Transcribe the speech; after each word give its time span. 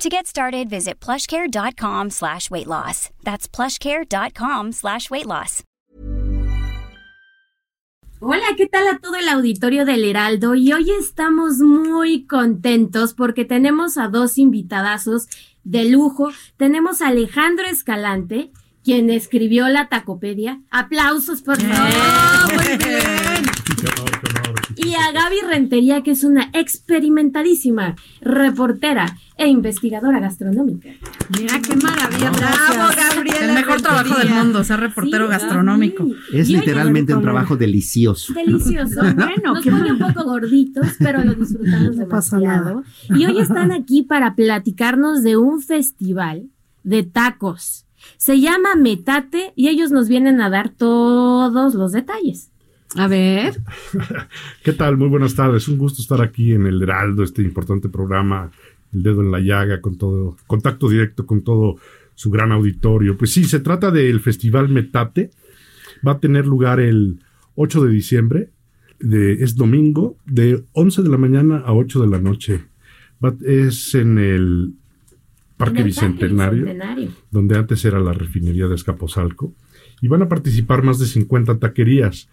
To 0.00 0.08
get 0.08 0.26
started, 0.26 0.70
visit 0.70 0.98
plushcare.com 0.98 2.08
slash 2.08 2.50
weight 2.50 2.66
loss. 2.66 3.10
That's 3.22 3.46
plushcare.com 3.46 4.72
slash 4.72 5.10
weight 5.10 5.26
loss. 5.26 5.62
Hola, 8.18 8.46
¿qué 8.56 8.66
tal 8.66 8.88
a 8.88 8.98
todo 8.98 9.16
el 9.16 9.28
auditorio 9.28 9.84
del 9.84 10.04
Heraldo? 10.04 10.54
Y 10.54 10.72
hoy 10.72 10.90
estamos 10.98 11.58
muy 11.58 12.26
contentos 12.26 13.12
porque 13.12 13.44
tenemos 13.44 13.98
a 13.98 14.08
dos 14.08 14.38
invitadazos 14.38 15.26
de 15.64 15.84
lujo. 15.84 16.30
Tenemos 16.56 17.02
a 17.02 17.08
Alejandro 17.08 17.66
Escalante, 17.66 18.52
quien 18.82 19.10
escribió 19.10 19.68
la 19.68 19.90
Tacopedia. 19.90 20.62
Aplausos, 20.70 21.42
por 21.42 21.60
favor. 21.60 22.54
Muy 22.54 22.78
bien. 22.78 24.19
Y 24.90 24.94
a 24.94 25.12
Gaby 25.12 25.36
Rentería, 25.48 26.02
que 26.02 26.10
es 26.10 26.24
una 26.24 26.50
experimentadísima 26.52 27.94
reportera 28.20 29.16
e 29.36 29.46
investigadora 29.46 30.18
gastronómica. 30.18 30.88
Mira 31.38 31.60
qué 31.62 31.76
maravilla. 31.76 32.32
Bravo, 32.32 32.90
Gabriela. 32.96 33.46
El 33.46 33.54
mejor 33.54 33.82
trabajo 33.82 34.18
del 34.18 34.30
mundo, 34.30 34.64
ser 34.64 34.80
reportero 34.80 35.26
Sí, 35.26 35.30
gastronómico. 35.30 36.08
Es 36.32 36.48
literalmente 36.48 37.14
un 37.14 37.22
trabajo 37.22 37.56
delicioso. 37.56 38.32
Delicioso. 38.32 39.00
Bueno, 39.14 39.54
nos 39.54 39.64
pone 39.64 39.92
un 39.92 39.98
poco 39.98 40.24
gorditos, 40.24 40.88
pero 40.98 41.22
lo 41.22 41.34
disfrutamos 41.36 41.96
No 41.96 42.04
demasiado. 42.06 42.82
Y 43.10 43.26
hoy 43.26 43.38
están 43.38 43.70
aquí 43.70 44.02
para 44.02 44.34
platicarnos 44.34 45.22
de 45.22 45.36
un 45.36 45.62
festival 45.62 46.48
de 46.82 47.04
tacos. 47.04 47.86
Se 48.16 48.40
llama 48.40 48.74
Metate 48.74 49.52
y 49.54 49.68
ellos 49.68 49.92
nos 49.92 50.08
vienen 50.08 50.40
a 50.40 50.50
dar 50.50 50.70
todos 50.70 51.74
los 51.74 51.92
detalles. 51.92 52.50
A 52.96 53.06
ver. 53.08 53.60
¿Qué 54.64 54.72
tal? 54.72 54.96
Muy 54.96 55.08
buenas 55.08 55.34
tardes. 55.34 55.68
Un 55.68 55.78
gusto 55.78 56.02
estar 56.02 56.20
aquí 56.20 56.52
en 56.52 56.66
el 56.66 56.82
Heraldo, 56.82 57.22
este 57.22 57.42
importante 57.42 57.88
programa, 57.88 58.50
El 58.92 59.02
Dedo 59.02 59.22
en 59.22 59.30
la 59.30 59.38
Llaga, 59.40 59.80
con 59.80 59.96
todo, 59.96 60.36
contacto 60.46 60.88
directo 60.88 61.24
con 61.26 61.42
todo 61.42 61.76
su 62.14 62.30
gran 62.30 62.50
auditorio. 62.52 63.16
Pues 63.16 63.32
sí, 63.32 63.44
se 63.44 63.60
trata 63.60 63.90
del 63.90 64.20
Festival 64.20 64.68
Metate. 64.68 65.30
Va 66.06 66.12
a 66.12 66.18
tener 66.20 66.46
lugar 66.46 66.80
el 66.80 67.20
8 67.54 67.84
de 67.84 67.90
diciembre. 67.90 68.50
De, 68.98 69.42
es 69.42 69.56
domingo, 69.56 70.16
de 70.26 70.62
11 70.72 71.02
de 71.02 71.08
la 71.08 71.16
mañana 71.16 71.58
a 71.64 71.72
8 71.72 72.02
de 72.02 72.06
la 72.08 72.18
noche. 72.20 72.64
Va- 73.24 73.34
es 73.46 73.94
en 73.94 74.18
el 74.18 74.74
Parque 75.56 75.76
En 75.76 75.78
el 75.78 75.84
Bicentenario 75.84 76.62
Bicentenario. 76.64 77.10
donde 77.30 77.56
antes 77.56 77.82
era 77.86 77.98
la 78.00 78.12
refinería 78.12 78.66
de 78.66 78.74
Escaposalco, 78.74 79.54
y 80.02 80.08
van 80.08 80.20
a 80.22 80.28
participar 80.28 80.82
más 80.82 80.98
de 80.98 81.06
50 81.06 81.58
taquerías, 81.58 82.28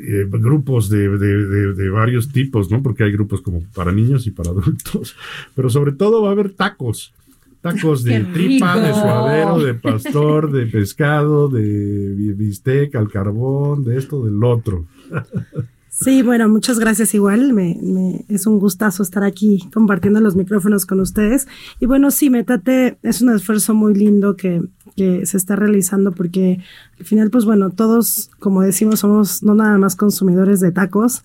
eh, 0.00 0.26
grupos 0.30 0.88
de, 0.88 1.08
de- 1.18 1.46
de- 1.46 1.74
de 1.74 1.90
varios 1.90 2.30
tipos, 2.32 2.70
¿no? 2.70 2.82
Porque 2.82 3.04
hay 3.04 3.12
grupos 3.12 3.40
como 3.42 3.62
para 3.74 3.92
niños 3.92 4.26
y 4.26 4.30
para 4.30 4.50
adultos, 4.52 5.14
pero 5.54 5.68
sobre 5.70 5.92
todo 5.92 6.22
va 6.22 6.28
a 6.30 6.32
haber 6.32 6.50
tacos. 6.50 7.12
Tacos 7.60 8.04
de 8.04 8.24
¡Qué 8.24 8.32
tripa, 8.32 8.80
de 8.80 8.94
suadero, 8.94 9.58
de 9.58 9.74
pastor, 9.74 10.50
de 10.50 10.64
pescado, 10.64 11.48
de 11.50 12.14
bi- 12.16 12.32
bistec 12.32 12.94
al 12.94 13.10
carbón, 13.10 13.84
de 13.84 13.98
esto, 13.98 14.24
del 14.24 14.42
otro. 14.42 14.86
Sí, 15.90 16.22
bueno, 16.22 16.48
muchas 16.48 16.78
gracias 16.78 17.12
igual. 17.14 17.52
Me, 17.52 17.76
me- 17.82 18.24
es 18.28 18.46
un 18.46 18.58
gustazo 18.58 19.02
estar 19.02 19.24
aquí 19.24 19.68
compartiendo 19.74 20.20
los 20.20 20.36
micrófonos 20.36 20.86
con 20.86 21.00
ustedes. 21.00 21.48
Y 21.80 21.86
bueno, 21.86 22.10
sí, 22.10 22.30
Metate 22.30 22.96
es 23.02 23.20
un 23.20 23.34
esfuerzo 23.34 23.74
muy 23.74 23.92
lindo 23.94 24.36
que, 24.36 24.62
que 24.96 25.26
se 25.26 25.36
está 25.36 25.56
realizando 25.56 26.12
porque 26.12 26.60
al 26.98 27.06
final, 27.06 27.30
pues 27.30 27.44
bueno, 27.44 27.70
todos, 27.70 28.30
como 28.38 28.62
decimos, 28.62 29.00
somos 29.00 29.42
no 29.42 29.54
nada 29.54 29.78
más 29.78 29.96
consumidores 29.96 30.60
de 30.60 30.72
tacos, 30.72 31.22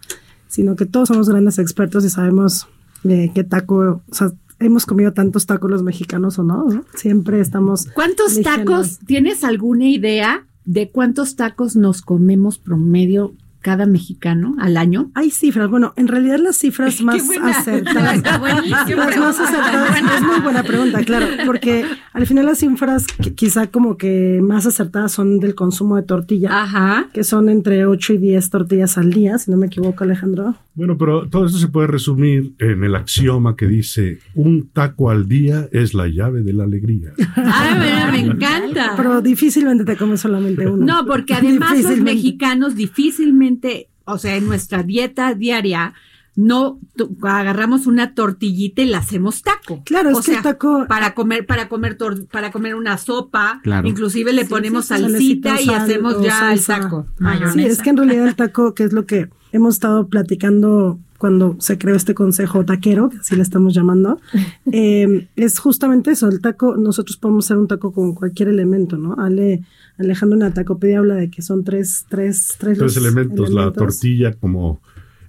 sino 0.47 0.75
que 0.75 0.85
todos 0.85 1.09
somos 1.09 1.29
grandes 1.29 1.59
expertos 1.59 2.05
y 2.05 2.09
sabemos 2.09 2.67
de 3.03 3.31
qué 3.33 3.43
taco, 3.43 4.01
o 4.09 4.15
sea, 4.15 4.31
hemos 4.59 4.85
comido 4.85 5.13
tantos 5.13 5.45
tacos 5.45 5.69
los 5.69 5.83
mexicanos 5.83 6.39
o 6.39 6.43
no, 6.43 6.65
¿no? 6.65 6.85
Siempre 6.95 7.39
estamos... 7.39 7.87
¿Cuántos 7.93 8.41
tacos? 8.41 8.99
¿Tienes 8.99 9.43
alguna 9.43 9.87
idea 9.87 10.45
de 10.65 10.89
cuántos 10.89 11.35
tacos 11.35 11.75
nos 11.75 12.01
comemos 12.01 12.57
promedio 12.57 13.33
cada 13.65 13.87
mexicano 13.87 14.55
al 14.59 14.77
año? 14.77 15.09
Hay 15.15 15.31
cifras, 15.31 15.67
bueno, 15.71 15.93
en 15.95 16.07
realidad 16.07 16.37
las 16.37 16.55
cifras 16.55 17.01
más 17.01 17.25
buena. 17.25 17.49
acertadas. 17.49 18.21
Las 18.23 19.17
más 19.17 19.39
acertadas, 19.39 19.97
es 19.97 20.21
muy 20.21 20.39
buena 20.41 20.61
pregunta, 20.61 21.03
claro, 21.03 21.25
porque 21.47 21.83
al 22.13 22.27
final 22.27 22.45
las 22.45 22.59
cifras 22.59 23.07
que 23.07 23.33
quizá 23.33 23.65
como 23.65 23.97
que 23.97 24.39
más 24.43 24.67
acertadas 24.67 25.13
son 25.13 25.39
del 25.39 25.55
consumo 25.55 25.95
de 25.95 26.03
tortilla, 26.03 26.49
Ajá. 26.61 27.07
que 27.11 27.23
son 27.23 27.49
entre 27.49 27.87
8 27.87 28.13
y 28.13 28.17
10 28.19 28.49
tortillas 28.51 28.99
al 28.99 29.11
día, 29.11 29.39
si 29.39 29.49
no 29.49 29.57
me 29.57 29.65
equivoco, 29.65 30.03
Alejandro. 30.03 30.55
Bueno, 30.75 30.97
pero 30.97 31.29
todo 31.29 31.45
esto 31.45 31.57
se 31.57 31.69
puede 31.69 31.87
resumir 31.87 32.53
en 32.59 32.83
el 32.83 32.95
axioma 32.95 33.55
que 33.55 33.65
dice, 33.65 34.19
un 34.33 34.67
taco 34.67 35.09
al 35.09 35.27
día 35.27 35.69
es 35.71 35.93
la 35.93 36.07
llave 36.07 36.41
de 36.41 36.51
la 36.51 36.65
alegría. 36.65 37.13
Ay, 37.35 37.75
mira, 37.79 38.11
me 38.11 38.19
encanta. 38.19 38.93
Pero 38.97 39.21
difícilmente 39.21 39.85
te 39.85 39.95
comes 39.95 40.19
solamente 40.19 40.67
uno. 40.67 40.85
No, 40.85 41.05
porque 41.05 41.33
además 41.33 41.81
los 41.81 41.99
mexicanos 41.99 42.75
difícilmente, 42.75 43.87
o 44.03 44.17
sea, 44.17 44.35
en 44.35 44.47
nuestra 44.47 44.83
dieta 44.83 45.33
diaria, 45.33 45.93
no 46.35 46.79
agarramos 47.21 47.87
una 47.87 48.13
tortillita 48.13 48.81
y 48.81 48.87
la 48.87 48.97
hacemos 48.97 49.41
taco. 49.41 49.81
Claro, 49.85 50.09
es 50.09 50.17
o 50.17 50.21
que 50.21 50.31
el 50.31 50.41
sea, 50.41 50.53
taco- 50.53 50.85
para 50.87 51.13
comer, 51.13 51.45
para 51.45 51.69
comer, 51.69 51.97
tor- 51.97 52.27
para 52.27 52.51
comer 52.51 52.75
una 52.75 52.97
sopa, 52.97 53.61
Claro. 53.63 53.87
inclusive 53.87 54.33
le 54.33 54.45
ponemos 54.45 54.85
sí, 54.85 54.89
salsita 54.95 55.61
y 55.61 55.65
sal 55.65 55.75
hacemos 55.75 56.21
ya 56.21 56.51
el 56.53 56.63
taco. 56.63 57.05
Sí, 57.53 57.63
es 57.65 57.81
que 57.81 57.89
en 57.91 57.97
realidad 57.97 58.27
el 58.27 58.35
taco, 58.35 58.73
que 58.73 58.83
es 58.83 58.91
lo 58.93 59.05
que 59.05 59.29
hemos 59.53 59.75
estado 59.75 60.07
platicando 60.07 60.99
cuando 61.17 61.55
se 61.59 61.77
creó 61.77 61.95
este 61.95 62.13
consejo 62.13 62.65
taquero, 62.65 63.09
que 63.09 63.17
así 63.17 63.37
le 63.37 63.41
estamos 63.41 63.73
llamando, 63.73 64.19
eh, 64.71 65.27
es 65.37 65.59
justamente 65.59 66.11
eso, 66.11 66.27
el 66.27 66.41
taco, 66.41 66.75
nosotros 66.75 67.15
podemos 67.15 67.45
hacer 67.45 67.57
un 67.57 67.67
taco 67.67 67.93
con 67.93 68.13
cualquier 68.13 68.49
elemento, 68.49 68.97
¿no? 68.97 69.15
Ale, 69.17 69.61
Alejandro 69.97 70.35
en 70.35 70.43
la 70.43 70.53
tacopedia 70.53 70.99
habla 70.99 71.15
de 71.15 71.29
que 71.29 71.41
son 71.41 71.63
tres, 71.63 72.05
tres, 72.09 72.55
tres, 72.59 72.77
Tres 72.77 72.79
los 72.79 72.97
elementos, 72.97 73.49
la 73.49 73.71
tortilla 73.71 74.33
como 74.33 74.81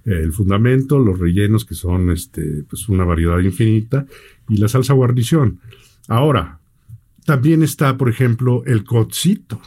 el 0.07 0.31
fundamento, 0.31 0.99
los 0.99 1.19
rellenos 1.19 1.65
que 1.65 1.75
son 1.75 2.11
este, 2.11 2.63
pues 2.63 2.87
una 2.87 3.03
variedad 3.03 3.39
infinita 3.39 4.05
y 4.47 4.57
la 4.57 4.67
salsa 4.67 4.93
guarnición. 4.93 5.59
Ahora, 6.07 6.59
también 7.25 7.61
está, 7.61 7.97
por 7.97 8.09
ejemplo, 8.09 8.63
el 8.65 8.85
cocito, 8.85 9.61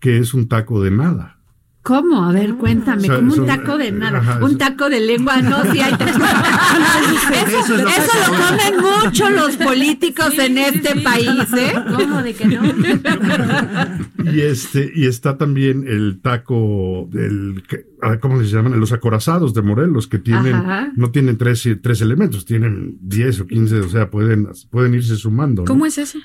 que 0.00 0.16
es 0.16 0.32
un 0.32 0.48
taco 0.48 0.82
de 0.82 0.90
nada. 0.90 1.38
¿Cómo? 1.82 2.24
A 2.24 2.32
ver, 2.32 2.54
cuéntame, 2.54 3.02
O 3.02 3.06
sea, 3.06 3.16
como 3.16 3.34
un 3.34 3.46
taco 3.46 3.76
de 3.76 3.90
nada, 3.90 4.18
ajá, 4.18 4.44
un 4.44 4.56
taco 4.56 4.88
de 4.88 5.00
lengua, 5.00 5.42
no, 5.42 5.64
sí 5.72 5.80
hay 5.80 5.92
tres. 5.96 6.14
eso, 7.48 7.58
Eso 7.58 7.74
es 7.74 7.80
lo 7.82 7.86
que 7.86 7.92
eso 7.96 8.12
lo 8.30 8.36
comen 8.38 9.02
mucho 9.04 9.30
los 9.30 9.56
políticos 9.56 10.38
en 10.38 10.58
este 10.58 11.00
país, 11.00 11.28
¿eh? 11.56 11.72
¿Cómo 11.92 12.22
de 12.22 12.34
que 12.34 12.44
no? 12.46 12.62
Y 14.32 14.40
este, 14.42 14.92
y 14.94 15.06
está 15.06 15.36
también 15.36 15.84
el 15.88 16.20
taco 16.22 17.08
del 17.10 17.64
que- 17.68 17.84
ah, 18.00 18.18
¿cómo 18.20 18.38
se 18.40 18.46
llaman? 18.46 18.78
Los 18.78 18.92
acorazados 18.92 19.52
de 19.52 19.62
Morelos, 19.62 20.06
que 20.06 20.18
tienen, 20.18 20.54
Ajá. 20.54 20.92
no 20.94 21.10
tienen 21.10 21.36
tres, 21.36 21.68
tres 21.82 22.00
elementos, 22.00 22.44
tienen 22.44 22.98
10 23.00 23.40
o 23.40 23.46
15, 23.48 23.80
o 23.80 23.88
sea, 23.88 24.08
pueden, 24.10 24.48
pueden 24.70 24.94
irse 24.94 25.16
sumando. 25.16 25.62
¿no? 25.62 25.66
¿Cómo 25.66 25.84
es 25.86 25.98
eso? 25.98 26.18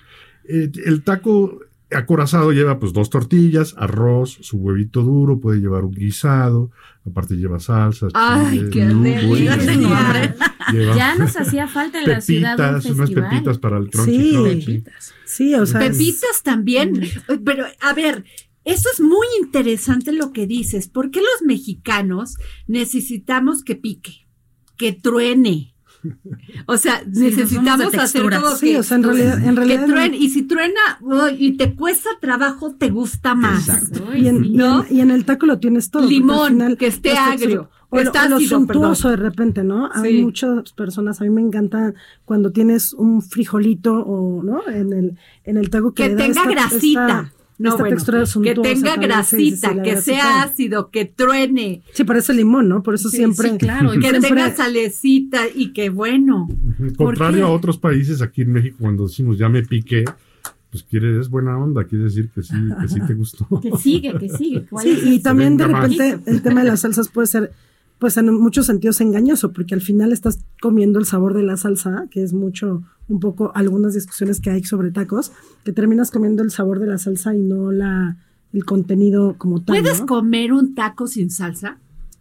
Eh, 0.47 0.71
el 0.85 1.01
taco 1.03 1.59
acorazado 1.91 2.51
lleva 2.51 2.79
pues 2.79 2.91
dos 2.93 3.09
tortillas, 3.09 3.73
arroz, 3.77 4.37
su 4.41 4.57
huevito 4.57 5.03
duro, 5.03 5.39
puede 5.39 5.59
llevar 5.59 5.85
un 5.85 5.91
guisado, 5.91 6.71
aparte 7.05 7.35
lleva 7.35 7.59
salsa. 7.59 8.07
Ay, 8.13 8.57
chile, 8.59 8.69
qué 8.71 8.85
delicia. 8.85 9.27
buenísimo. 9.27 9.89
Lleva 10.73 10.95
Ya 10.97 11.15
nos 11.15 11.35
hacía 11.37 11.67
falta 11.67 12.01
en 12.01 12.09
la 12.09 12.21
ciudad 12.21 12.51
un 12.51 12.57
pepitas, 12.57 12.85
unas 12.85 12.97
festival. 13.09 13.29
pepitas 13.29 13.57
para 13.59 13.77
el 13.77 13.89
crunchy 13.89 14.11
Sí. 14.19 14.31
crunchy. 14.33 14.83
Sí, 15.25 15.53
o 15.55 15.65
sea, 15.65 15.85
es- 15.85 15.97
Pepitas 15.97 16.43
también. 16.43 17.01
Pero, 17.45 17.65
a 17.81 17.93
ver, 17.93 18.25
eso 18.65 18.89
es 18.93 18.99
muy 18.99 19.27
interesante 19.41 20.11
lo 20.11 20.33
que 20.33 20.45
dices. 20.45 20.89
¿Por 20.89 21.09
qué 21.11 21.19
los 21.21 21.45
mexicanos 21.45 22.35
necesitamos 22.67 23.63
que 23.63 23.75
pique, 23.75 24.27
que 24.77 24.91
truene? 24.93 25.73
O 26.67 26.77
sea, 26.77 27.01
necesitamos 27.05 27.93
hacer 27.95 28.21
como 28.23 28.55
Sí, 28.55 28.71
que, 28.73 28.79
o 28.79 28.83
sea, 28.83 28.97
en 28.97 29.03
realidad- 29.03 29.43
en 29.43 29.55
realidad- 29.55 29.85
que 29.85 29.91
truene. 29.91 30.17
Y 30.17 30.29
si 30.29 30.43
truena 30.43 30.79
uy, 31.01 31.35
y 31.37 31.57
te 31.57 31.75
cuesta 31.75 32.09
trabajo, 32.21 32.75
te 32.77 32.89
gusta 32.89 33.35
más. 33.35 33.67
Exacto. 33.67 34.15
y, 34.15 34.27
en, 34.27 34.45
y 34.45 34.49
¿no? 34.51 34.85
en- 34.85 34.95
y 34.95 35.01
en 35.01 35.11
el 35.11 35.25
taco 35.25 35.45
lo 35.45 35.59
tienes 35.59 35.89
todo. 35.91 36.07
Limón, 36.07 36.49
final 36.53 36.77
que 36.77 36.87
esté 36.87 37.11
es 37.13 37.17
agrio, 37.19 37.69
O 37.89 37.99
está 37.99 38.25
o 38.25 38.29
lo 38.29 38.35
ácido, 38.37 38.57
suntuoso 38.59 39.09
de 39.09 39.15
repente, 39.15 39.63
¿no? 39.63 39.89
Hay 39.93 40.17
Sí. 40.17 40.23
muchas 40.23 40.73
personas, 40.73 41.21
a 41.21 41.23
mí 41.23 41.29
me 41.29 41.41
encanta 41.41 41.93
cuando 42.25 42.51
tienes 42.51 42.93
un 42.93 43.21
frijolito 43.21 43.93
o, 43.93 44.43
¿no? 44.43 44.67
En 44.67 44.91
el, 44.93 45.17
en 45.45 45.57
el 45.57 45.69
taco 45.69 45.93
que, 45.93 46.03
Que 46.03 46.09
le 46.09 46.15
da 46.15 46.23
tenga 46.25 46.41
esta- 46.41 46.51
grasita. 46.51 47.07
esta- 47.07 47.33
No, 47.59 47.69
esta 47.69 47.81
bueno, 47.81 47.95
textura 47.95 48.23
que 48.43 48.53
tenga 48.61 48.95
grasita, 48.97 49.69
que 49.69 49.91
grasita. 49.91 50.01
sea 50.01 50.41
ácido, 50.43 50.91
que 50.91 51.05
truene, 51.05 51.81
Sí, 51.91 52.03
parece 52.03 52.33
limón, 52.35 52.69
¿no? 52.69 52.83
Por 52.83 52.93
eso 52.93 53.09
Sí, 53.09 53.17
siempre. 53.17 53.49
sí, 53.49 53.57
claro, 53.57 53.91
que 53.93 53.99
siempre- 54.01 54.19
tenga 54.21 54.55
salecita 54.55 55.41
y 55.53 55.73
que 55.73 55.89
bueno. 55.89 56.47
Ujú. 56.49 56.93
¿Por 56.93 57.05
Contrario 57.07 57.45
qué? 57.47 57.51
a 57.51 57.55
otros 57.55 57.77
países, 57.79 58.21
aquí 58.21 58.43
en 58.43 58.51
México, 58.53 58.77
cuando 58.79 59.07
decimos 59.07 59.37
ya 59.39 59.49
me 59.49 59.63
piqué, 59.63 60.05
pues 60.69 60.83
quiere, 60.83 61.19
es 61.19 61.29
buena 61.29 61.57
onda, 61.57 61.85
quiere 61.85 62.03
decir 62.05 62.29
que 62.29 62.43
sí, 62.43 62.53
que 62.79 62.87
sí 62.87 62.99
te 63.07 63.13
gustó. 63.15 63.47
Que 63.61 63.71
sigue, 63.77 64.13
que 64.19 64.29
sigue. 64.29 64.65
¿Cuál 64.69 64.83
Sí, 64.85 64.91
es 64.91 65.03
y 65.05 65.19
también 65.21 65.57
de 65.57 65.65
repente 65.67 66.19
el 66.27 66.41
tema 66.43 66.61
de 66.63 66.69
las 66.69 66.81
salsas 66.81 67.07
puede 67.07 67.25
ser, 67.27 67.51
pues 67.99 68.15
en 68.17 68.31
muchos 68.39 68.65
sentidos 68.67 69.01
engañoso, 69.01 69.51
porque 69.53 69.73
al 69.75 69.81
final 69.81 70.11
estás 70.11 70.39
comiendo 70.61 70.99
el 70.99 71.05
sabor 71.05 71.33
de 71.33 71.43
la 71.43 71.57
salsa, 71.57 72.05
que 72.11 72.21
es 72.23 72.33
mucho, 72.33 72.83
un 73.07 73.19
poco 73.19 73.51
algunas 73.55 73.93
discusiones 73.93 74.39
que 74.39 74.49
hay 74.51 74.63
sobre 74.63 74.91
tacos, 74.91 75.31
que 75.63 75.71
terminas 75.73 76.11
comiendo 76.11 76.43
el 76.43 76.51
sabor 76.51 76.79
de 76.79 76.87
la 76.87 76.97
salsa 76.97 77.35
y 77.35 77.39
no 77.41 77.71
la 77.71 78.17
el 78.53 78.63
contenido 78.65 79.35
como 79.37 79.61
tal. 79.63 79.79
¿Puedes 79.81 79.99
¿no? 80.01 80.05
comer 80.05 80.53
un 80.53 80.73
taco 80.75 81.07
sin 81.07 81.29
salsa? 81.31 81.77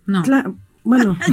No. 0.06 0.22
Claro, 0.22 0.56
bueno. 0.84 1.16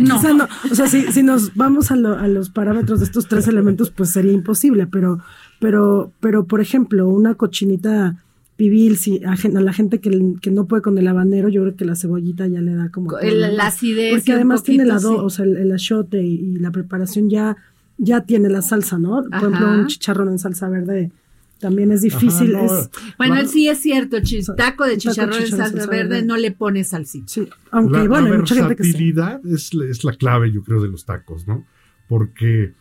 No. 0.00 0.16
Quizá 0.20 0.34
no. 0.34 0.48
O 0.70 0.74
sea, 0.74 0.86
si, 0.88 1.02
si 1.12 1.22
nos 1.22 1.54
vamos 1.54 1.90
a, 1.90 1.96
lo- 1.96 2.18
a 2.18 2.28
los 2.28 2.50
parámetros 2.50 3.00
de 3.00 3.06
estos 3.06 3.28
tres 3.28 3.48
elementos, 3.48 3.90
pues 3.90 4.10
sería 4.10 4.32
imposible, 4.32 4.86
pero, 4.86 5.20
pero, 5.60 6.12
pero, 6.20 6.46
por 6.46 6.60
ejemplo, 6.60 7.08
una 7.08 7.34
cochinita 7.34 8.22
pibil, 8.62 8.96
si 8.96 9.20
a, 9.24 9.34
la 9.60 9.72
gente 9.72 9.98
que, 9.98 10.36
que 10.40 10.52
no 10.52 10.66
puede 10.66 10.82
con 10.82 10.96
el 10.96 11.08
habanero, 11.08 11.48
yo 11.48 11.62
creo 11.62 11.74
que 11.74 11.84
la 11.84 11.96
cebollita 11.96 12.46
ya 12.46 12.60
le 12.60 12.76
da 12.76 12.90
como... 12.90 13.18
El- 13.18 13.56
la 13.56 13.66
acidez. 13.66 14.12
Porque 14.14 14.32
además 14.34 14.62
tiene 14.62 14.84
la 14.84 14.94
poquito, 14.94 15.16
do, 15.16 15.24
o 15.24 15.30
sea, 15.30 15.44
el, 15.46 15.56
el 15.56 15.72
achote 15.72 16.22
y, 16.22 16.34
y 16.36 16.54
la 16.60 16.70
preparación 16.70 17.28
ya, 17.28 17.56
ya 17.98 18.20
tiene 18.20 18.48
la 18.48 18.62
salsa, 18.62 18.98
¿no? 18.98 19.22
Por 19.24 19.34
Ajá. 19.34 19.46
ejemplo, 19.48 19.68
un 19.80 19.86
chicharrón 19.88 20.28
en 20.28 20.38
salsa 20.38 20.68
verde 20.68 21.10
también 21.58 21.90
es 21.90 22.02
difícil. 22.02 22.54
Ajá, 22.54 22.64
no, 22.66 22.78
es, 22.78 22.90
Bueno, 23.18 23.48
sí 23.48 23.68
es 23.68 23.78
cierto, 23.78 24.20
chis, 24.20 24.48
taco 24.56 24.84
de 24.84 24.96
chicharrón 24.96 25.40
en 25.42 25.48
salsa 25.48 25.68
salsa 25.70 25.86
verde 25.90 26.08
verde. 26.14 26.26
no 26.26 26.36
le 26.36 26.52
pones 26.52 26.90
salsita. 26.90 27.26
sí, 27.26 27.48
aunque 27.72 27.98
la, 27.98 28.04
bueno, 28.04 28.28
la 28.28 28.32
hay 28.34 28.38
mucha 28.42 28.54
gente 28.54 28.76
que 28.76 28.84
sí. 28.84 28.90
versatilidad 28.90 29.40
es, 29.44 29.74
la- 29.74 29.86
es 29.86 30.04
la 30.04 30.12
clave, 30.12 30.52
yo 30.52 30.62
creo, 30.62 30.80
de 30.80 30.86
los 30.88 31.04
tacos, 31.04 31.48
¿no? 31.48 31.66
Porque 32.08 32.74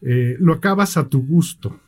eh, 0.00 0.36
lo 0.40 0.54
acabas 0.54 0.96
a 0.96 1.06
tu 1.06 1.20
gusto. 1.22 1.78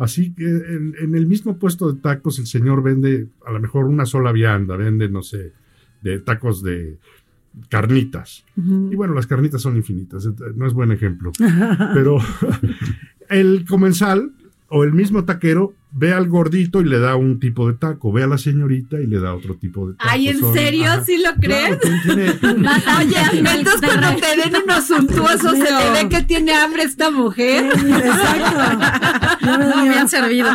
Así 0.00 0.32
que 0.32 0.44
en, 0.46 0.94
en 0.98 1.14
el 1.14 1.26
mismo 1.26 1.58
puesto 1.58 1.92
de 1.92 2.00
tacos 2.00 2.38
el 2.38 2.46
señor 2.46 2.82
vende 2.82 3.28
a 3.46 3.52
lo 3.52 3.60
mejor 3.60 3.84
una 3.86 4.06
sola 4.06 4.32
vianda, 4.32 4.76
vende, 4.76 5.08
no 5.08 5.22
sé, 5.22 5.52
de 6.02 6.18
tacos 6.20 6.62
de 6.62 6.98
carnitas. 7.68 8.44
Y 8.56 8.94
bueno, 8.96 9.14
las 9.14 9.26
carnitas 9.26 9.62
son 9.62 9.76
infinitas, 9.76 10.26
eh, 10.26 10.32
no 10.54 10.66
es 10.66 10.72
buen 10.72 10.92
ejemplo. 10.92 11.32
Pero 11.94 12.18
el 13.28 13.64
comensal 13.66 14.32
o 14.68 14.84
el 14.84 14.92
mismo 14.92 15.24
taquero 15.24 15.74
ve 15.96 16.12
al 16.12 16.28
gordito 16.28 16.80
y 16.80 16.84
le 16.84 16.98
da 16.98 17.14
un 17.16 17.38
tipo 17.38 17.68
de 17.68 17.74
taco, 17.74 18.12
ve 18.12 18.24
a 18.24 18.26
la 18.26 18.36
señorita 18.38 19.00
y 19.00 19.06
le 19.06 19.20
da 19.20 19.34
otro 19.34 19.54
tipo 19.56 19.88
de 19.88 19.94
taco. 19.94 20.10
Ay, 20.10 20.28
¿en 20.28 20.40
Son- 20.40 20.52
serio? 20.52 20.86
ajá. 20.86 21.04
¿Sí 21.04 21.18
lo 21.18 21.32
crees? 21.40 21.78
Claro, 21.78 22.98
Oye, 23.00 23.16
entonces 23.58 23.80
cuando 23.80 24.20
te 24.20 24.36
den 24.50 24.62
unos 24.64 24.84
suntuosos 24.86 25.52
se 25.52 25.58
mío. 25.64 25.92
ve 25.94 26.08
que 26.08 26.22
tiene 26.22 26.52
hambre 26.54 26.82
esta 26.82 27.10
mujer. 27.10 27.64
Exacto. 27.66 28.60
No 29.44 29.58
me 29.58 29.66
No 29.66 29.84
me 29.84 29.94
han 29.98 30.08
servido. 30.08 30.48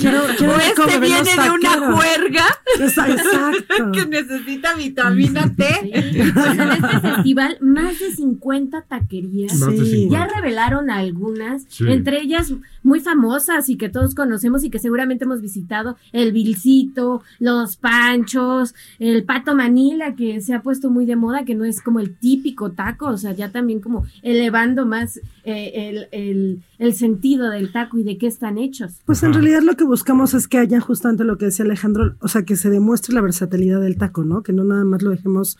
Quiero, 0.00 0.20
quiero 0.38 0.54
O 0.54 0.58
este 0.58 0.98
viene 0.98 1.30
de 1.30 1.50
una 1.50 1.92
juerga 1.94 2.44
Exacto. 2.80 3.22
que 3.92 4.06
necesita 4.06 4.72
vitamina 4.74 5.54
T. 5.54 5.66
Sí, 5.92 6.30
pues 6.32 6.46
en 6.58 6.70
este 6.70 7.00
festival, 7.00 7.58
más 7.60 7.98
de 7.98 8.12
50 8.14 8.82
taquerías. 8.82 9.54
Más 9.58 9.70
de 9.72 9.84
Sí. 9.84 9.90
50. 10.04 10.16
Ya 10.26 10.34
revelaron 10.40 10.90
algunas, 10.90 11.66
entre 11.80 12.22
ellas 12.22 12.54
muy 12.82 13.00
famosas 13.00 13.68
y 13.68 13.76
que 13.76 13.88
todos 13.90 14.14
conocemos 14.14 14.63
y 14.66 14.70
que 14.70 14.78
seguramente 14.78 15.24
hemos 15.24 15.40
visitado, 15.40 15.96
el 16.12 16.32
Vilcito, 16.32 17.22
los 17.38 17.76
Panchos, 17.76 18.74
el 18.98 19.24
Pato 19.24 19.54
Manila, 19.54 20.14
que 20.14 20.40
se 20.40 20.54
ha 20.54 20.62
puesto 20.62 20.90
muy 20.90 21.06
de 21.06 21.16
moda, 21.16 21.44
que 21.44 21.54
no 21.54 21.64
es 21.64 21.80
como 21.80 22.00
el 22.00 22.16
típico 22.16 22.72
taco, 22.72 23.06
o 23.08 23.16
sea, 23.16 23.32
ya 23.32 23.50
también 23.50 23.80
como 23.80 24.04
elevando 24.22 24.86
más 24.86 25.18
eh, 25.44 25.72
el, 25.74 26.08
el- 26.12 26.62
el 26.78 26.94
sentido 26.94 27.50
del 27.50 27.70
taco 27.72 27.98
y 27.98 28.02
de 28.02 28.18
qué 28.18 28.26
están 28.26 28.58
hechos. 28.58 28.94
Pues 29.06 29.22
en 29.22 29.32
realidad 29.32 29.62
lo 29.62 29.76
que 29.76 29.84
buscamos 29.84 30.34
es 30.34 30.48
que 30.48 30.58
haya 30.58 30.80
justamente 30.80 31.24
lo 31.24 31.38
que 31.38 31.46
decía 31.46 31.64
Alejandro, 31.64 32.16
o 32.20 32.28
sea, 32.28 32.44
que 32.44 32.56
se 32.56 32.68
demuestre 32.68 33.14
la 33.14 33.20
versatilidad 33.20 33.80
del 33.80 33.96
taco, 33.96 34.24
¿no? 34.24 34.42
Que 34.42 34.52
no 34.52 34.64
nada 34.64 34.84
más 34.84 35.00
lo 35.02 35.10
dejemos 35.10 35.56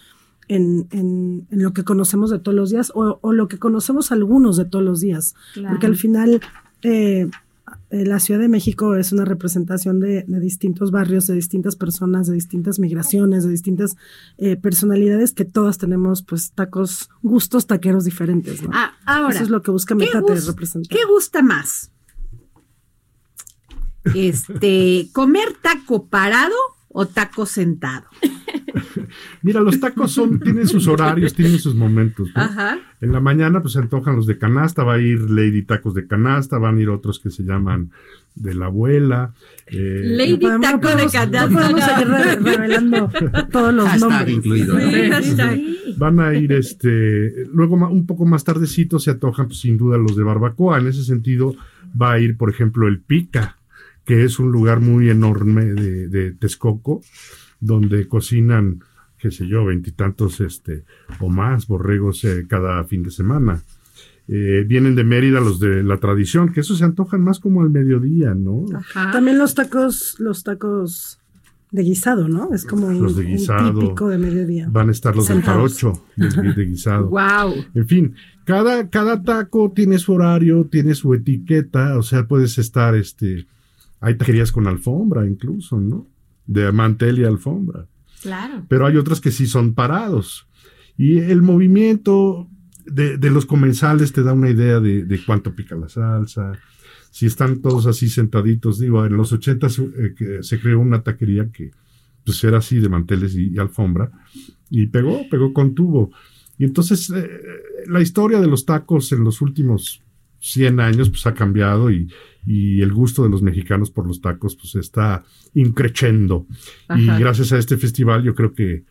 en, 0.48 0.86
en, 0.90 1.46
en 1.50 1.62
lo 1.62 1.72
que 1.72 1.84
conocemos 1.84 2.30
de 2.30 2.38
todos 2.38 2.54
los 2.54 2.70
días 2.70 2.92
o, 2.94 3.18
o 3.22 3.32
lo 3.32 3.48
que 3.48 3.58
conocemos 3.58 4.12
algunos 4.12 4.56
de 4.56 4.64
todos 4.66 4.84
los 4.84 5.00
días. 5.00 5.34
Porque 5.68 5.86
al 5.86 5.96
final 5.96 6.40
eh, 6.82 7.30
eh, 7.90 8.04
la 8.04 8.18
Ciudad 8.18 8.40
de 8.40 8.48
México 8.48 8.96
es 8.96 9.12
una 9.12 9.24
representación 9.24 10.00
de, 10.00 10.24
de 10.26 10.40
distintos 10.40 10.90
barrios, 10.90 11.26
de 11.26 11.34
distintas 11.34 11.76
personas, 11.76 12.26
de 12.26 12.34
distintas 12.34 12.78
migraciones, 12.78 13.44
de 13.44 13.50
distintas 13.50 13.96
eh, 14.38 14.56
personalidades 14.56 15.32
que 15.32 15.44
todas 15.44 15.78
tenemos 15.78 16.22
pues 16.22 16.52
tacos, 16.52 17.10
gustos 17.22 17.66
taqueros 17.66 18.04
diferentes, 18.04 18.62
¿no? 18.62 18.70
Ah, 18.72 18.92
ahora, 19.06 19.34
Eso 19.34 19.44
es 19.44 19.50
lo 19.50 19.62
que 19.62 19.70
busca 19.70 19.94
¿qué, 19.96 20.06
Metate 20.06 20.40
representar. 20.40 20.88
qué 20.96 21.04
gusta 21.04 21.42
más? 21.42 21.90
Este, 24.14 25.08
comer 25.12 25.54
taco 25.62 26.06
parado 26.06 26.56
o 26.88 27.06
taco 27.06 27.46
sentado. 27.46 28.06
Mira, 29.42 29.60
los 29.60 29.78
tacos 29.80 30.12
son, 30.12 30.40
tienen 30.40 30.66
sus 30.68 30.86
horarios, 30.88 31.34
tienen 31.34 31.58
sus 31.58 31.74
momentos. 31.74 32.28
¿no? 32.34 32.42
Ajá. 32.42 32.78
En 33.00 33.12
la 33.12 33.20
mañana 33.20 33.60
pues 33.60 33.74
se 33.74 33.78
antojan 33.78 34.16
los 34.16 34.26
de 34.26 34.38
canasta, 34.38 34.82
va 34.84 34.94
a 34.94 34.98
ir 35.00 35.30
Lady 35.30 35.62
Tacos 35.62 35.94
de 35.94 36.06
canasta, 36.06 36.58
van 36.58 36.76
a 36.78 36.80
ir 36.80 36.88
otros 36.88 37.18
que 37.20 37.30
se 37.30 37.42
llaman 37.44 37.90
de 38.34 38.54
la 38.54 38.66
abuela. 38.66 39.32
eh, 39.66 40.02
Lady 40.04 40.32
No 40.32 40.38
podemos- 40.38 40.60
taco 40.62 40.76
no 40.76 40.80
podemos- 40.82 41.12
de 41.12 41.18
canasta. 41.18 41.46
No 41.46 41.58
podemos 41.58 41.84
seguir 41.84 42.08
re- 42.08 42.36
revelando 42.36 43.10
todos 43.52 43.74
los 43.74 43.88
Hashtag 43.88 44.10
nombres. 44.10 44.36
incluido. 44.36 44.80
Sí, 44.80 45.10
hashtag. 45.10 45.60
Van 45.96 46.20
a 46.20 46.34
ir, 46.34 46.52
este, 46.52 47.46
luego 47.52 47.74
un 47.76 48.06
poco 48.06 48.24
más 48.26 48.42
tardecito 48.42 48.98
se 48.98 49.12
antojan 49.12 49.46
pues, 49.46 49.60
sin 49.60 49.76
duda 49.78 49.98
los 49.98 50.16
de 50.16 50.22
barbacoa. 50.24 50.78
En 50.80 50.88
ese 50.88 51.04
sentido 51.04 51.54
va 52.00 52.12
a 52.12 52.18
ir, 52.18 52.36
por 52.36 52.50
ejemplo, 52.50 52.88
el 52.88 53.00
Pica, 53.00 53.56
que 54.04 54.24
es 54.24 54.38
un 54.38 54.52
lugar 54.52 54.80
muy 54.80 55.10
enorme 55.10 55.64
de, 55.64 56.08
de 56.08 56.32
Texcoco, 56.32 57.02
donde 57.60 58.06
cocinan, 58.08 58.80
qué 59.18 59.30
sé 59.30 59.46
yo, 59.46 59.64
veintitantos 59.64 60.40
este, 60.40 60.84
o 61.20 61.28
más 61.28 61.66
borregos 61.66 62.24
eh, 62.24 62.46
cada 62.48 62.84
fin 62.84 63.02
de 63.02 63.10
semana. 63.10 63.62
Eh, 64.26 64.64
vienen 64.66 64.94
de 64.94 65.04
Mérida 65.04 65.40
los 65.40 65.60
de 65.60 65.82
la 65.82 65.98
tradición, 65.98 66.52
que 66.52 66.60
esos 66.60 66.78
se 66.78 66.84
antojan 66.84 67.22
más 67.22 67.40
como 67.40 67.62
al 67.62 67.70
mediodía, 67.70 68.34
¿no? 68.34 68.64
Ajá. 68.74 69.10
También 69.10 69.38
los 69.38 69.54
tacos, 69.54 70.16
los 70.18 70.44
tacos 70.44 71.20
de 71.70 71.82
guisado, 71.82 72.28
¿no? 72.28 72.54
Es 72.54 72.64
como 72.64 72.86
un, 72.86 73.02
Los 73.02 73.16
de 73.16 73.24
un 73.24 73.32
guisado. 73.32 73.80
típico 73.80 74.08
de 74.08 74.16
mediodía. 74.16 74.68
Van 74.70 74.88
a 74.88 74.92
estar 74.92 75.14
los 75.16 75.28
del 75.28 75.42
jarocho, 75.42 76.04
de, 76.16 76.28
de 76.56 76.64
guisado. 76.64 77.08
Wow. 77.08 77.52
En 77.74 77.86
fin, 77.86 78.14
cada, 78.44 78.88
cada 78.88 79.22
taco 79.22 79.72
tiene 79.74 79.98
su 79.98 80.12
horario, 80.12 80.68
tiene 80.70 80.94
su 80.94 81.12
etiqueta, 81.14 81.98
o 81.98 82.02
sea, 82.02 82.26
puedes 82.28 82.58
estar, 82.58 82.94
este, 82.94 83.46
hay 84.04 84.16
taquerías 84.16 84.52
con 84.52 84.66
alfombra 84.66 85.26
incluso, 85.26 85.80
¿no? 85.80 86.06
De 86.46 86.70
mantel 86.72 87.18
y 87.18 87.24
alfombra. 87.24 87.86
Claro. 88.20 88.64
Pero 88.68 88.86
hay 88.86 88.96
otras 88.96 89.20
que 89.20 89.30
sí 89.30 89.46
son 89.46 89.74
parados. 89.74 90.46
Y 90.96 91.18
el 91.18 91.42
movimiento 91.42 92.48
de, 92.84 93.16
de 93.16 93.30
los 93.30 93.46
comensales 93.46 94.12
te 94.12 94.22
da 94.22 94.32
una 94.32 94.50
idea 94.50 94.78
de, 94.80 95.04
de 95.04 95.24
cuánto 95.24 95.54
pica 95.54 95.74
la 95.74 95.88
salsa. 95.88 96.52
Si 97.10 97.26
están 97.26 97.60
todos 97.62 97.86
así 97.86 98.08
sentaditos, 98.08 98.78
digo, 98.78 99.04
en 99.06 99.16
los 99.16 99.32
80 99.32 99.68
se, 99.68 100.14
que 100.14 100.42
se 100.42 100.60
creó 100.60 100.80
una 100.80 101.02
taquería 101.02 101.50
que 101.50 101.70
pues 102.24 102.42
era 102.44 102.58
así 102.58 102.80
de 102.80 102.88
manteles 102.88 103.34
y, 103.34 103.50
y 103.54 103.58
alfombra 103.58 104.10
y 104.70 104.86
pegó, 104.86 105.28
pegó 105.30 105.52
con 105.52 105.74
tubo. 105.74 106.10
Y 106.58 106.64
entonces 106.64 107.10
eh, 107.10 107.28
la 107.86 108.00
historia 108.00 108.40
de 108.40 108.46
los 108.46 108.64
tacos 108.64 109.12
en 109.12 109.24
los 109.24 109.40
últimos 109.40 110.02
100 110.44 110.78
años 110.78 111.08
pues 111.08 111.26
ha 111.26 111.32
cambiado 111.32 111.90
y, 111.90 112.12
y 112.46 112.82
el 112.82 112.92
gusto 112.92 113.22
de 113.22 113.30
los 113.30 113.40
mexicanos 113.40 113.90
por 113.90 114.06
los 114.06 114.20
tacos 114.20 114.56
pues 114.56 114.74
está 114.74 115.24
increchendo. 115.54 116.46
Y 116.94 117.06
gracias 117.06 117.52
a 117.52 117.58
este 117.58 117.78
festival 117.78 118.22
yo 118.22 118.34
creo 118.34 118.52
que 118.52 118.84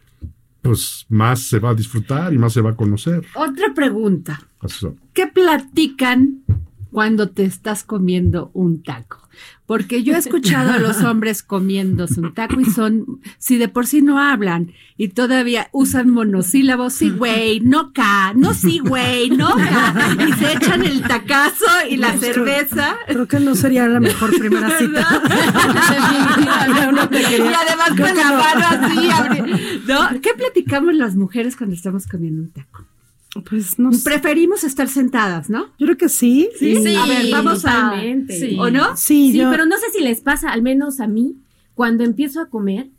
pues 0.62 1.06
más 1.10 1.42
se 1.42 1.60
va 1.60 1.72
a 1.72 1.76
disfrutar 1.76 2.34
y 2.34 2.40
más 2.40 2.54
se 2.54 2.62
va 2.62 2.72
a 2.72 2.76
conocer. 2.76 3.24
Otra 3.36 3.74
pregunta. 3.76 4.42
Eso. 4.64 4.96
¿Qué 5.14 5.28
platican 5.28 6.40
cuando 6.90 7.30
te 7.30 7.44
estás 7.44 7.84
comiendo 7.84 8.50
un 8.54 8.82
taco? 8.82 9.23
Porque 9.66 10.04
yo 10.04 10.14
he 10.14 10.18
escuchado 10.18 10.72
a 10.72 10.78
los 10.78 11.04
hombres 11.04 11.42
comiéndose 11.42 12.20
un 12.20 12.34
taco 12.34 12.60
y 12.60 12.66
son, 12.66 13.22
si 13.38 13.58
de 13.58 13.70
por 13.70 13.88
sí 13.88 14.02
no 14.02 14.20
hablan 14.20 14.74
y 14.98 15.08
todavía 15.10 15.70
usan 15.72 16.10
monosílabos, 16.10 16.94
sí, 16.94 17.10
güey, 17.10 17.62
no 17.62 17.94
ca, 17.94 18.34
no 18.36 18.54
sí, 18.54 18.80
güey, 18.80 19.30
no 19.30 19.56
ca, 19.56 20.18
y 20.28 20.34
se 20.34 20.54
echan 20.54 20.84
el 20.84 21.02
tacazo 21.02 21.66
y 21.90 21.98
la 21.98 22.18
cerveza. 22.18 22.96
Creo 23.08 23.28
que 23.28 23.40
no 23.40 23.56
sería 23.56 23.88
la 23.88 24.00
mejor 24.02 24.38
primera 24.38 24.78
cita. 24.78 25.22
y 26.42 26.48
además 26.48 27.90
con 27.90 28.16
la 28.16 28.32
mano 28.34 28.66
así, 28.70 29.10
¿no? 29.88 30.22
¿Qué 30.22 30.34
platicamos 30.38 30.94
las 30.94 31.16
mujeres 31.16 31.56
cuando 31.56 31.76
estamos 31.76 32.06
comiendo 32.06 32.42
un 32.42 32.52
taco? 32.52 32.86
Pues 33.50 33.80
no 33.80 33.92
sé. 33.92 34.04
Preferimos 34.04 34.64
estar 34.64 34.88
sentadas, 34.88 35.50
¿no? 35.50 35.66
Yo 35.80 35.86
creo 35.88 35.98
que 35.98 36.10
sí. 36.10 36.50
Sí, 36.60 36.76
Sí, 36.84 36.96
a 36.96 37.06
ver, 37.06 37.32
vamos 37.32 37.66
a-. 37.66 37.94
Sí. 38.30 38.58
¿O 38.60 38.70
no? 38.70 38.96
Sí, 38.96 39.32
Sí, 39.32 39.38
yo. 39.40 39.50
pero 39.50 39.66
no 39.66 39.78
sé 39.78 39.86
si 39.92 40.02
les 40.04 40.22
pasa, 40.22 40.50
al 40.52 40.62
menos 40.62 41.00
a 41.00 41.08
mí, 41.08 41.36
cuando 41.74 42.04
empiezo 42.04 42.40
a 42.42 42.50
comer, 42.50 42.90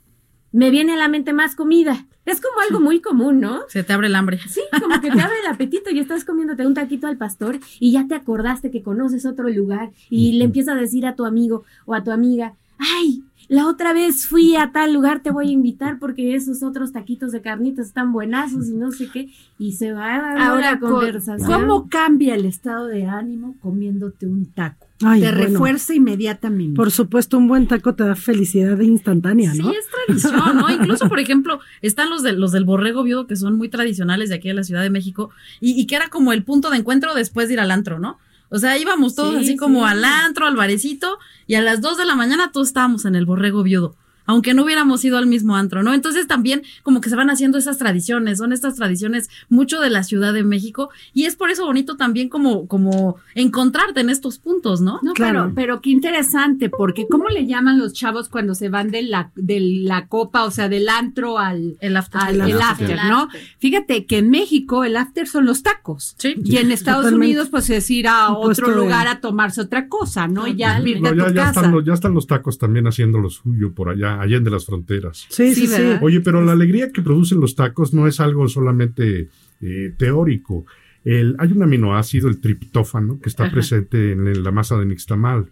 me 0.51 0.71
viene 0.71 0.93
a 0.93 0.97
la 0.97 1.09
mente 1.09 1.33
más 1.33 1.55
comida. 1.55 2.07
Es 2.27 2.41
como 2.41 2.59
algo 2.61 2.81
muy 2.81 3.01
común, 3.01 3.39
¿no? 3.41 3.63
Se 3.69 3.83
te 3.85 3.93
abre 3.93 4.07
el 4.07 4.15
hambre. 4.15 4.39
Sí, 4.49 4.61
como 4.81 5.01
que 5.01 5.11
te 5.11 5.21
abre 5.21 5.35
el 5.45 5.53
apetito 5.53 5.91
y 5.91 5.99
estás 5.99 6.25
comiéndote 6.25 6.67
un 6.67 6.73
taquito 6.75 7.07
al 7.07 7.19
pastor 7.19 7.59
y 7.81 7.93
ya 7.93 8.07
te 8.09 8.15
acordaste 8.15 8.71
que 8.71 8.83
conoces 8.83 9.27
otro 9.27 9.49
lugar 9.51 9.91
y 10.09 10.33
le 10.33 10.45
empiezas 10.45 10.77
a 10.77 10.81
decir 10.81 11.07
a 11.07 11.17
tu 11.17 11.27
amigo 11.27 11.65
o 11.85 11.95
a 11.95 12.03
tu 12.03 12.11
amiga, 12.13 12.55
ay, 12.79 13.23
la 13.49 13.67
otra 13.69 13.93
vez 13.93 14.27
fui 14.27 14.57
a 14.57 14.73
tal 14.73 14.93
lugar, 14.95 15.23
te 15.23 15.31
voy 15.31 15.49
a 15.49 15.53
invitar 15.53 15.99
porque 15.99 16.35
esos 16.35 16.63
otros 16.63 16.93
taquitos 16.93 17.33
de 17.33 17.41
carnitas 17.43 17.87
están 17.87 18.13
buenazos 18.13 18.69
y 18.69 18.73
no 18.75 18.91
sé 18.91 19.09
qué, 19.13 19.29
y 19.59 19.73
se 19.73 19.93
va 19.93 20.19
dando 20.21 20.43
Ahora, 20.43 20.73
la 20.73 20.79
co- 20.81 20.89
conversación. 20.91 21.49
¿cómo 21.61 21.89
cambia 21.89 22.35
el 22.35 22.45
estado 22.45 22.87
de 22.87 23.07
ánimo 23.07 23.57
comiéndote 23.61 24.27
un 24.27 24.47
taco? 24.47 24.87
Ay, 25.03 25.21
te 25.21 25.33
bueno. 25.33 25.45
refuerza 25.51 25.93
inmediatamente. 25.95 26.77
Por 26.77 26.91
supuesto, 26.91 27.37
un 27.37 27.49
buen 27.49 27.67
taco 27.67 27.95
te 27.95 28.05
da 28.05 28.15
felicidad 28.15 28.79
instantánea, 28.81 29.53
¿no? 29.55 29.71
Sí, 29.71 29.77
es 29.79 29.87
tradición, 30.23 30.57
¿no? 30.57 30.71
Incluso, 30.73 31.09
por 31.09 31.19
ejemplo, 31.19 31.59
están 31.83 32.09
los, 32.11 32.23
de, 32.23 32.33
los 32.33 32.53
del 32.53 32.65
borrego 32.65 33.03
viudo 33.03 33.27
que 33.27 33.37
son 33.37 33.57
muy 33.57 33.69
tradicionales 33.69 34.29
de 34.31 34.37
aquí 34.37 34.49
de 34.49 34.55
la 34.55 34.63
Ciudad 34.65 34.83
de 34.83 34.91
México 34.91 35.31
y, 35.61 35.79
y 35.79 35.87
que 35.87 35.97
era 35.97 36.09
como 36.09 36.33
el 36.33 36.45
punto 36.45 36.71
de 36.71 36.79
encuentro 36.79 37.15
después 37.15 37.49
de 37.49 37.55
ir 37.55 37.61
al 37.61 37.71
antro, 37.73 37.99
¿no? 37.99 38.19
O 38.55 38.59
sea, 38.61 38.79
íbamos 38.79 39.17
todos 39.17 39.35
Sí, 39.35 39.41
así 39.41 39.57
como 39.57 39.81
sí. 39.81 39.91
al 39.91 40.05
antro, 40.05 40.47
al 40.47 40.55
barecito 40.55 41.19
y 41.49 41.57
a 41.57 41.61
las 41.61 41.81
2 41.81 41.99
de 41.99 42.05
la 42.05 42.15
mañana 42.15 42.53
todos 42.53 42.69
estábamos 42.69 43.05
en 43.05 43.17
el 43.17 43.27
borrego 43.27 43.65
viudo. 43.65 43.97
Aunque 44.27 44.55
no 44.55 44.65
hubiéramos 44.65 45.05
ido 45.05 45.19
al 45.19 45.27
mismo 45.27 45.57
antro, 45.57 45.83
¿no? 45.83 45.93
Entonces 45.95 46.27
también 46.27 46.63
como 46.83 47.01
que 47.01 47.11
se 47.11 47.17
van 47.17 47.31
haciendo 47.31 47.59
esas 47.59 47.79
tradiciones, 47.79 48.39
son 48.39 48.53
estas 48.53 48.75
tradiciones 48.77 49.29
mucho 49.49 49.81
de 49.81 49.91
la 49.91 50.03
Ciudad 50.03 50.33
de 50.33 50.43
México 50.45 50.91
y 51.13 51.25
es 51.25 51.37
por 51.37 51.51
eso 51.51 51.65
bonito 51.67 51.97
también 51.97 52.29
como, 52.29 52.67
como 52.67 53.17
encontrarte 53.35 54.01
en 54.01 54.11
estos 54.11 54.39
puntos, 54.39 54.81
¿no? 54.81 54.99
No, 55.03 55.13
Claro. 55.15 55.43
pero, 55.43 55.55
pero 55.55 55.81
qué 55.81 55.91
interesante, 55.91 56.71
porque 56.71 57.07
¿cómo 57.11 57.29
le 57.29 57.47
llaman 57.47 57.79
los 57.79 57.93
chavos 57.93 58.29
cuando 58.29 58.55
se 58.55 58.69
van 58.69 58.91
de 58.91 59.03
la, 59.03 59.31
de 59.35 59.61
la 59.61 60.07
copa, 60.09 60.45
o 60.45 60.51
sea, 60.51 60.69
del 60.69 60.89
antro 60.89 61.39
al, 61.39 61.77
El 61.81 61.97
after. 61.97 62.21
al 62.21 62.41
el 62.41 62.61
after, 62.61 62.91
El 62.91 63.09
¿no? 63.09 63.23
after. 63.25 63.41
Fíjate 63.59 64.07
que 64.07 64.19
en 64.19 64.31
México 64.31 64.85
el 64.85 64.97
after 64.97 65.27
son 65.27 65.45
los 65.47 65.63
tacos. 65.63 66.15
Sí. 66.19 66.35
Y 66.45 66.57
en 66.57 66.71
Estados 66.73 67.03
Totalmente. 67.05 67.27
Unidos, 67.27 67.49
pues 67.51 67.69
es 67.71 67.91
ir 67.91 68.09
a 68.09 68.31
otro 68.33 68.69
de- 68.71 68.77
lugar 68.77 69.07
a 69.09 69.21
tomarse 69.21 69.61
otra 69.61 69.89
cosa, 69.89 70.27
¿no? 70.29 70.47
Y 70.47 70.57
ya 70.57 70.79
No, 70.79 70.85
a 70.85 71.15
ya, 71.15 71.27
tu 71.29 71.35
ya 71.35 71.35
casa. 71.35 71.61
están 71.61 71.73
los, 71.73 71.85
ya 71.85 71.93
están 71.95 72.15
los 72.15 72.27
tacos 72.27 72.59
también 72.59 72.87
haciendo 72.87 73.19
lo 73.19 73.31
suyo 73.31 73.73
por 73.75 73.89
allá, 73.91 74.14
allá 74.21 74.41
de 74.41 74.51
las 74.51 74.67
fronteras. 74.67 75.27
Sí, 75.31 75.55
Sí, 75.55 75.67
sí. 75.67 75.83
Oye, 76.01 76.21
pero 76.21 76.43
la 76.43 76.53
alegría 76.53 76.91
que 76.93 77.03
producen 77.03 77.41
los 77.41 77.55
tacos 77.55 77.93
no 77.95 78.07
es 78.07 78.21
algo 78.21 78.49
solamente 78.49 79.29
eh, 79.61 79.95
teórico. 79.97 80.67
El- 81.05 81.37
hay 81.39 81.53
un 81.53 81.63
aminoácido, 81.63 82.29
el 82.29 82.41
triptófano, 82.41 83.21
que 83.21 83.29
está 83.29 83.45
Ajá. 83.45 83.53
presente 83.53 84.13
en 84.13 84.43
la 84.43 84.51
masa 84.51 84.77
de 84.79 84.87
nixtamal. 84.87 85.51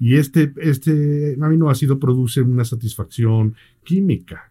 Y 0.00 0.16
este, 0.16 0.52
este 0.56 1.36
aminoácido 1.40 1.98
produce 2.00 2.40
una 2.42 2.64
satisfacción 2.64 3.54
química 3.84 4.50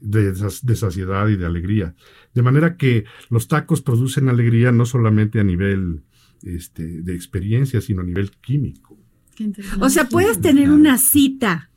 de, 0.00 0.32
de 0.32 0.76
saciedad 0.76 1.28
y 1.28 1.36
de 1.36 1.46
alegría. 1.46 1.94
De 2.34 2.42
manera 2.42 2.76
que 2.76 3.04
los 3.28 3.48
tacos 3.48 3.82
producen 3.82 4.28
alegría 4.28 4.72
no 4.72 4.86
solamente 4.86 5.38
a 5.40 5.44
nivel 5.44 6.00
este, 6.42 7.02
de 7.02 7.14
experiencia, 7.14 7.80
sino 7.80 8.00
a 8.00 8.04
nivel 8.04 8.30
químico. 8.40 8.98
Qué 9.36 9.44
interesante. 9.44 9.84
O 9.84 9.88
sea, 9.90 10.08
puedes 10.08 10.40
tener 10.40 10.70
una 10.70 10.96
cita 10.98 11.70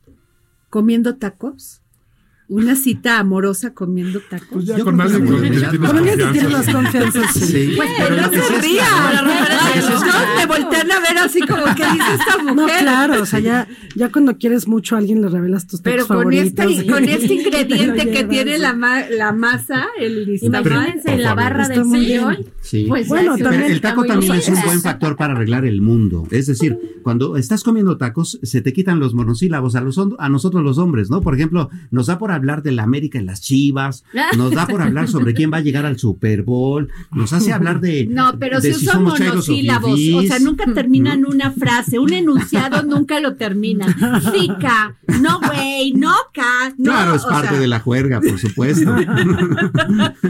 comiendo 0.76 1.16
tacos, 1.16 1.82
una 2.48 2.76
cita 2.76 3.20
amorosa 3.20 3.74
comiendo 3.74 4.20
tacos. 4.30 4.48
Pues 4.52 4.66
ya 4.66 4.78
Yo 4.78 4.86
con 4.86 4.98
quien 4.98 5.16
amorosidad- 5.16 5.72
tienes 5.72 5.90
Con 5.90 5.98
alguien 5.98 6.18
que 6.18 6.26
tiene 6.26 6.50
confianza. 6.52 6.72
más 6.74 6.84
confianza, 6.94 7.34
sí. 7.34 7.74
Pues, 7.76 7.90
pero 7.98 8.16
pero 8.16 8.22
no 8.22 8.32
se 8.32 8.62
rían. 8.62 8.86
Todos 9.82 10.04
me 10.38 10.46
voltean 10.46 10.92
a 10.92 11.00
ver 11.00 11.18
así 11.24 11.40
como 11.42 11.64
que 11.76 11.84
dice 11.86 12.14
esta 12.20 12.38
mujer. 12.44 12.56
No, 12.56 12.68
claro, 12.68 13.22
o 13.22 13.26
sea, 13.26 13.40
ya, 13.40 13.68
ya 13.96 14.12
cuando 14.12 14.38
quieres 14.38 14.68
mucho 14.68 14.96
a 14.96 15.00
alguien 15.00 15.22
le 15.22 15.30
revelas 15.30 15.68
tus 15.68 15.82
Pero 15.82 16.06
tacos 16.06 16.24
con 16.24 16.34
este, 16.34 16.88
con 16.88 17.04
este 17.06 17.34
ingrediente 17.34 18.06
Te 18.06 18.12
que 18.12 18.24
tiene 18.26 18.58
la, 18.58 18.74
ma- 18.74 19.08
la 19.10 19.32
masa, 19.32 19.88
el. 20.00 20.38
Imagínense 20.42 21.14
en 21.14 21.24
la 21.24 21.34
barra 21.34 21.68
del 21.68 21.84
bien. 21.86 22.46
Sí. 22.62 22.86
Pues 22.88 23.08
Bueno, 23.08 23.38
ya, 23.38 23.44
también- 23.44 23.64
Pero 23.64 23.74
el 23.74 23.82
taco 23.82 24.06
también 24.06 24.32
bien. 24.34 24.42
es 24.44 24.50
un 24.50 24.62
buen 24.64 24.82
factor 24.82 25.16
para 25.16 25.34
arreglar 25.34 25.66
el 25.66 25.82
mundo. 25.82 26.28
Es 26.32 26.48
decir, 26.48 26.78
cuando 27.04 27.38
estás 27.38 27.64
comiendo 27.64 27.98
tacos, 27.98 28.40
se 28.44 28.62
te 28.62 28.74
quitan 28.74 29.00
los 29.00 29.14
monosílabos 29.14 29.76
a, 29.76 29.82
los, 29.82 30.00
a 30.18 30.30
nosotros 30.30 30.64
los 30.64 30.78
hombres, 30.78 31.10
¿no? 31.10 31.22
Por 31.22 31.36
ejemplo, 31.36 31.70
nos 31.92 32.08
da 32.08 32.18
por 32.18 32.32
hablar 32.36 32.64
de 32.64 32.72
la 32.72 32.84
América 32.84 33.20
en 33.20 33.26
las 33.26 33.42
chivas, 33.42 34.04
nos 34.38 34.52
da 34.52 34.68
por 34.68 34.82
hablar 34.82 35.08
sobre 35.08 35.34
quién 35.34 35.52
va 35.52 35.58
a 35.58 35.62
llegar 35.62 35.86
al 35.86 35.98
Super 35.98 36.44
Bowl, 36.44 36.90
nos 37.12 37.34
hace 37.34 37.54
hablar 37.54 37.80
de. 37.80 38.08
No, 38.08 38.38
pero 38.40 38.60
de 38.60 38.74
si 38.74 38.86
usan 38.86 39.06
chairos 39.16 39.50
o 39.50 39.52
monosílabos, 39.52 40.00
o 40.16 40.22
sea, 40.24 40.40
nunca 40.40 40.66
terminan 40.74 41.26
una 41.26 41.52
frase, 41.52 42.00
un 42.00 42.14
enunciado 42.14 42.84
nunca 42.86 43.20
lo 43.20 43.36
terminan. 43.36 43.94
Sica, 44.34 44.98
no 45.22 45.40
güey, 45.40 45.94
no 45.94 46.14
ca, 46.34 46.74
no. 46.78 46.92
Claro, 46.92 47.16
es 47.16 47.24
parte 47.24 47.50
sea, 47.50 47.60
de 47.60 47.68
la 47.68 47.80
juerga, 47.80 48.22
por 48.22 48.40
supuesto. 48.40 48.96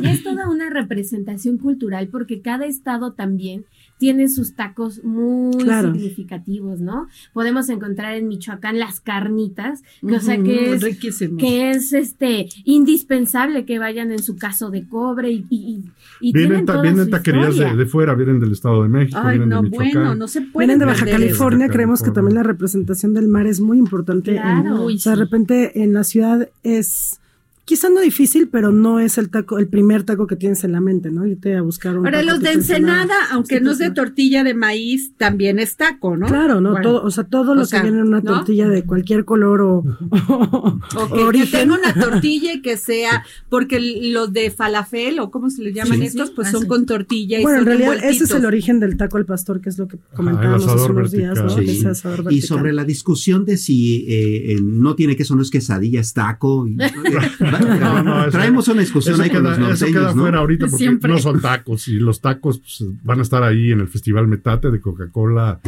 Y 0.01 0.07
es 0.07 0.23
toda 0.23 0.49
una 0.49 0.69
representación 0.69 1.57
cultural 1.57 2.07
porque 2.07 2.41
cada 2.41 2.65
estado 2.65 3.13
también 3.13 3.65
tiene 3.97 4.27
sus 4.27 4.55
tacos 4.55 5.03
muy 5.03 5.55
Claro. 5.63 5.93
significativos, 5.93 6.81
¿no? 6.81 7.07
Podemos 7.33 7.69
encontrar 7.69 8.15
en 8.15 8.27
Michoacán 8.27 8.77
las 8.77 8.99
carnitas, 8.99 9.83
que, 10.05 10.15
o 10.15 10.19
sea 10.19 10.37
que 10.41 10.73
es 10.73 10.81
riquísimo. 10.83 11.37
que 11.37 11.71
es 11.71 11.93
este 11.93 12.49
indispensable 12.65 13.65
que 13.65 13.79
vayan 13.79 14.11
en 14.11 14.21
su 14.21 14.35
caso 14.35 14.69
de 14.69 14.87
cobre 14.87 15.31
y, 15.31 15.45
y, 15.49 15.83
y 16.19 16.33
Vienen, 16.33 16.49
tienen 16.49 16.65
ta- 16.65 16.73
toda 16.73 16.83
vienen 16.83 17.05
su 17.05 17.09
taquerías 17.11 17.45
de, 17.45 17.51
historia. 17.51 17.75
de 17.75 17.85
fuera, 17.85 18.13
vienen 18.15 18.39
del 18.39 18.51
Estado 18.51 18.83
de 18.83 18.89
México, 18.89 19.19
Ay, 19.21 19.37
vienen 19.37 19.49
no, 19.49 19.61
de 19.61 19.69
Michoacán. 19.69 19.91
bueno, 19.93 20.15
no 20.15 20.27
se 20.27 20.41
puede. 20.41 20.67
Vienen 20.67 20.79
de 20.79 20.85
Baja. 20.85 21.05
California, 21.05 21.67
creemos 21.69 22.01
que 22.03 22.11
también 22.11 22.35
la 22.35 22.43
representación 22.43 23.13
del 23.13 23.27
mar 23.27 23.47
es 23.47 23.59
muy 23.61 23.77
importante. 23.77 24.31
en- 24.31 24.41
Claro. 24.41 24.85
Uy, 24.85 24.95
o 24.95 24.97
sea, 24.99 25.13
de 25.13 25.17
repente 25.19 25.81
en 25.83 25.93
la 25.93 26.03
ciudad 26.03 26.49
es 26.63 27.19
quizá 27.65 27.89
no 27.89 27.99
difícil, 27.99 28.47
pero 28.47 28.71
no 28.71 28.99
es 28.99 29.17
el 29.17 29.29
taco, 29.29 29.57
el 29.57 29.67
primer 29.67 30.03
taco 30.03 30.27
que 30.27 30.35
tienes 30.35 30.63
en 30.63 30.71
la 30.71 30.81
mente, 30.81 31.09
¿no? 31.11 31.25
Irte 31.25 31.55
a 31.55 31.61
buscar 31.63 31.97
un 31.97 32.05
Ahora, 32.05 32.19
taco 32.19 32.31
los 32.31 32.41
de 32.41 32.51
Ensenada, 32.51 33.15
aunque 33.31 33.59
no 33.59 33.71
es 33.71 33.79
de 33.79 33.89
tortilla 33.91 34.43
de 34.43 34.53
maíz, 34.53 35.13
también 35.17 35.57
es 35.59 35.75
taco, 35.75 36.15
¿no? 36.15 36.27
Claro, 36.27 36.61
no, 36.61 36.71
Bueno. 36.71 36.83
todo, 36.89 37.03
o 37.03 37.09
sea, 37.11 37.23
todo 37.23 37.53
O 37.53 37.55
lo 37.55 37.65
sea, 37.65 37.79
que 37.81 37.87
viene 37.87 38.01
en 38.01 38.07
una 38.07 38.21
¿no? 38.21 38.35
tortilla 38.35 38.69
de 38.69 38.83
cualquier 38.83 39.25
color 39.25 39.61
o, 39.61 39.83
o- 40.29 40.79
O 40.95 41.07
que, 41.11 41.23
origen. 41.23 41.51
tenga 41.69 41.75
una 41.75 41.93
tortilla 41.93 42.53
y 42.53 42.61
que 42.61 42.77
sea, 42.77 43.25
porque 43.49 43.79
los 43.79 44.31
de 44.31 44.51
falafel 44.51 45.19
o 45.19 45.31
cómo 45.31 45.49
se 45.49 45.63
les 45.63 45.73
llaman 45.73 45.99
Sí, 45.99 46.05
estos, 46.05 46.31
pues 46.31 46.49
Ah, 46.49 46.51
son 46.51 46.61
sí. 46.61 46.67
con 46.67 46.85
tortilla 46.85 47.39
y 47.39 47.41
Bueno, 47.43 47.59
en 47.59 47.65
realidad 47.65 47.95
ese 48.03 48.25
es 48.25 48.31
el 48.31 48.45
origen 48.45 48.79
del 48.79 48.95
taco 48.97 49.17
al 49.17 49.25
pastor, 49.25 49.59
que 49.59 49.69
es 49.69 49.77
lo 49.79 49.87
que 49.87 49.97
comentábamos 50.15 50.67
hace 50.67 50.91
unos 50.91 51.11
días, 51.11 51.35
¿no? 51.41 51.49
Sí. 51.49 51.81
Y 52.29 52.41
sobre 52.41 52.73
la 52.73 52.83
discusión 52.83 53.43
de 53.43 53.57
si 53.57 54.05
eh, 54.07 54.53
eh, 54.53 54.59
no 54.61 54.95
tiene 54.95 55.15
queso, 55.15 55.35
no 55.35 55.41
es 55.41 55.49
quesadilla, 55.49 55.99
es 56.01 56.13
taco. 56.13 56.67
y- 56.67 56.77
No, 57.59 58.03
no, 58.03 58.21
eso- 58.27 58.31
Traemos 58.31 58.67
una 58.67 58.81
discusión 58.81 59.19
ahí 59.21 59.29
con 59.29 59.43
queda, 59.43 59.57
los 59.57 59.69
eso 59.81 59.85
queda 59.87 59.95
norteños, 59.95 60.15
¿no? 60.15 60.21
fuera 60.23 60.37
ahorita 60.39 60.65
porque 60.67 60.77
Siempre. 60.77 61.11
no 61.11 61.17
son 61.19 61.41
tacos 61.41 61.87
y 61.87 61.93
los 61.99 62.21
tacos 62.21 62.59
pues, 62.59 62.83
van 63.03 63.19
a 63.19 63.21
estar 63.21 63.43
ahí 63.43 63.71
en 63.71 63.79
el 63.81 63.87
Festival 63.87 64.27
Metate 64.27 64.71
de 64.71 64.79
Coca-Cola 64.79 65.59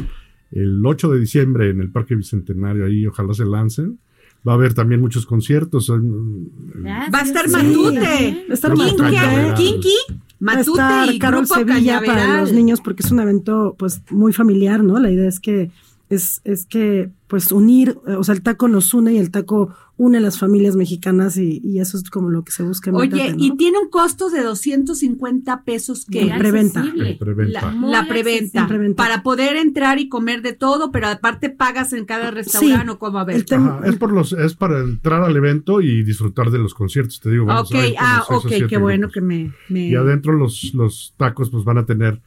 el 0.51 0.85
8 0.85 1.09
de 1.11 1.19
diciembre 1.19 1.69
en 1.69 1.81
el 1.81 1.89
Parque 1.89 2.15
Bicentenario 2.15 2.85
ahí, 2.85 3.05
ojalá 3.05 3.33
se 3.33 3.45
lancen. 3.45 3.99
Va 4.47 4.53
a 4.53 4.55
haber 4.55 4.73
también 4.73 5.01
muchos 5.01 5.25
conciertos. 5.25 5.89
Ah, 5.89 7.07
Va 7.13 7.19
a 7.19 7.23
estar 7.23 7.45
sí. 7.47 7.51
Matute. 7.51 8.45
Va 8.47 8.51
a 8.51 8.53
estar 8.53 8.73
Kinky, 8.73 9.01
Matute. 9.01 9.53
Kinky, 9.57 9.93
Va 10.09 10.51
a 10.53 10.55
Matute 10.55 10.69
estar 10.71 11.13
y 11.13 11.19
Carol 11.19 11.39
Grupo 11.45 11.55
Sevilla 11.55 12.01
para 12.05 12.39
los 12.41 12.53
niños 12.53 12.79
porque 12.79 13.03
es 13.03 13.11
un 13.11 13.19
evento 13.19 13.75
pues 13.77 14.01
muy 14.09 14.31
familiar, 14.31 14.83
¿no? 14.83 14.99
La 14.99 15.11
idea 15.11 15.27
es 15.27 15.39
que 15.41 15.69
es, 16.09 16.41
es 16.45 16.65
que 16.65 17.09
pues 17.27 17.51
unir, 17.51 17.97
eh, 18.07 18.13
o 18.13 18.23
sea, 18.23 18.33
el 18.35 18.41
taco 18.41 18.67
nos 18.69 18.93
une 18.93 19.13
y 19.13 19.17
el 19.17 19.31
taco 19.31 19.75
une 19.97 20.19
a 20.19 20.21
las 20.21 20.37
familias 20.39 20.75
mexicanas 20.75 21.37
y, 21.37 21.59
y 21.63 21.79
eso 21.79 21.97
es 21.97 22.09
como 22.09 22.29
lo 22.29 22.43
que 22.43 22.51
se 22.51 22.63
busca 22.63 22.89
en 22.91 22.95
Oye, 22.95 23.09
Metate, 23.09 23.31
¿no? 23.35 23.43
y 23.43 23.57
tiene 23.57 23.79
un 23.79 23.89
costo 23.89 24.29
de 24.29 24.43
250 24.43 25.63
pesos 25.63 26.05
que 26.05 26.31
preventa. 26.37 26.83
preventa. 27.19 27.71
La, 27.73 28.07
preventa, 28.07 28.61
En 28.61 28.67
preventa. 28.67 29.03
para 29.03 29.23
poder 29.23 29.57
entrar 29.57 29.99
y 29.99 30.07
comer 30.07 30.41
de 30.41 30.53
todo, 30.53 30.91
pero 30.91 31.07
aparte 31.07 31.49
pagas 31.49 31.93
en 31.93 32.05
cada 32.05 32.31
restaurante 32.31 32.91
o 32.91 32.99
como 32.99 33.19
a 33.19 33.25
ver. 33.25 33.43
Ajá, 33.51 33.81
es 33.85 33.95
por 33.97 34.11
los 34.13 34.33
es 34.33 34.53
para 34.55 34.79
entrar 34.79 35.23
al 35.23 35.35
evento 35.35 35.81
y 35.81 36.03
disfrutar 36.03 36.51
de 36.51 36.59
los 36.59 36.73
conciertos, 36.73 37.19
te 37.19 37.31
digo. 37.31 37.45
vamos 37.45 37.69
Ok, 37.71 37.75
a 37.77 37.81
ver 37.81 37.93
ah, 37.99 38.23
ok, 38.29 38.47
qué 38.69 38.77
bueno 38.77 39.07
grupos. 39.09 39.13
que 39.15 39.21
me... 39.21 39.51
me- 39.69 39.89
Y 39.89 39.95
adentro 39.95 40.33
los, 40.33 40.73
los 40.73 41.13
tacos 41.17 41.49
pues 41.49 41.63
van 41.65 41.79
a 41.79 41.85
tener 41.85 42.21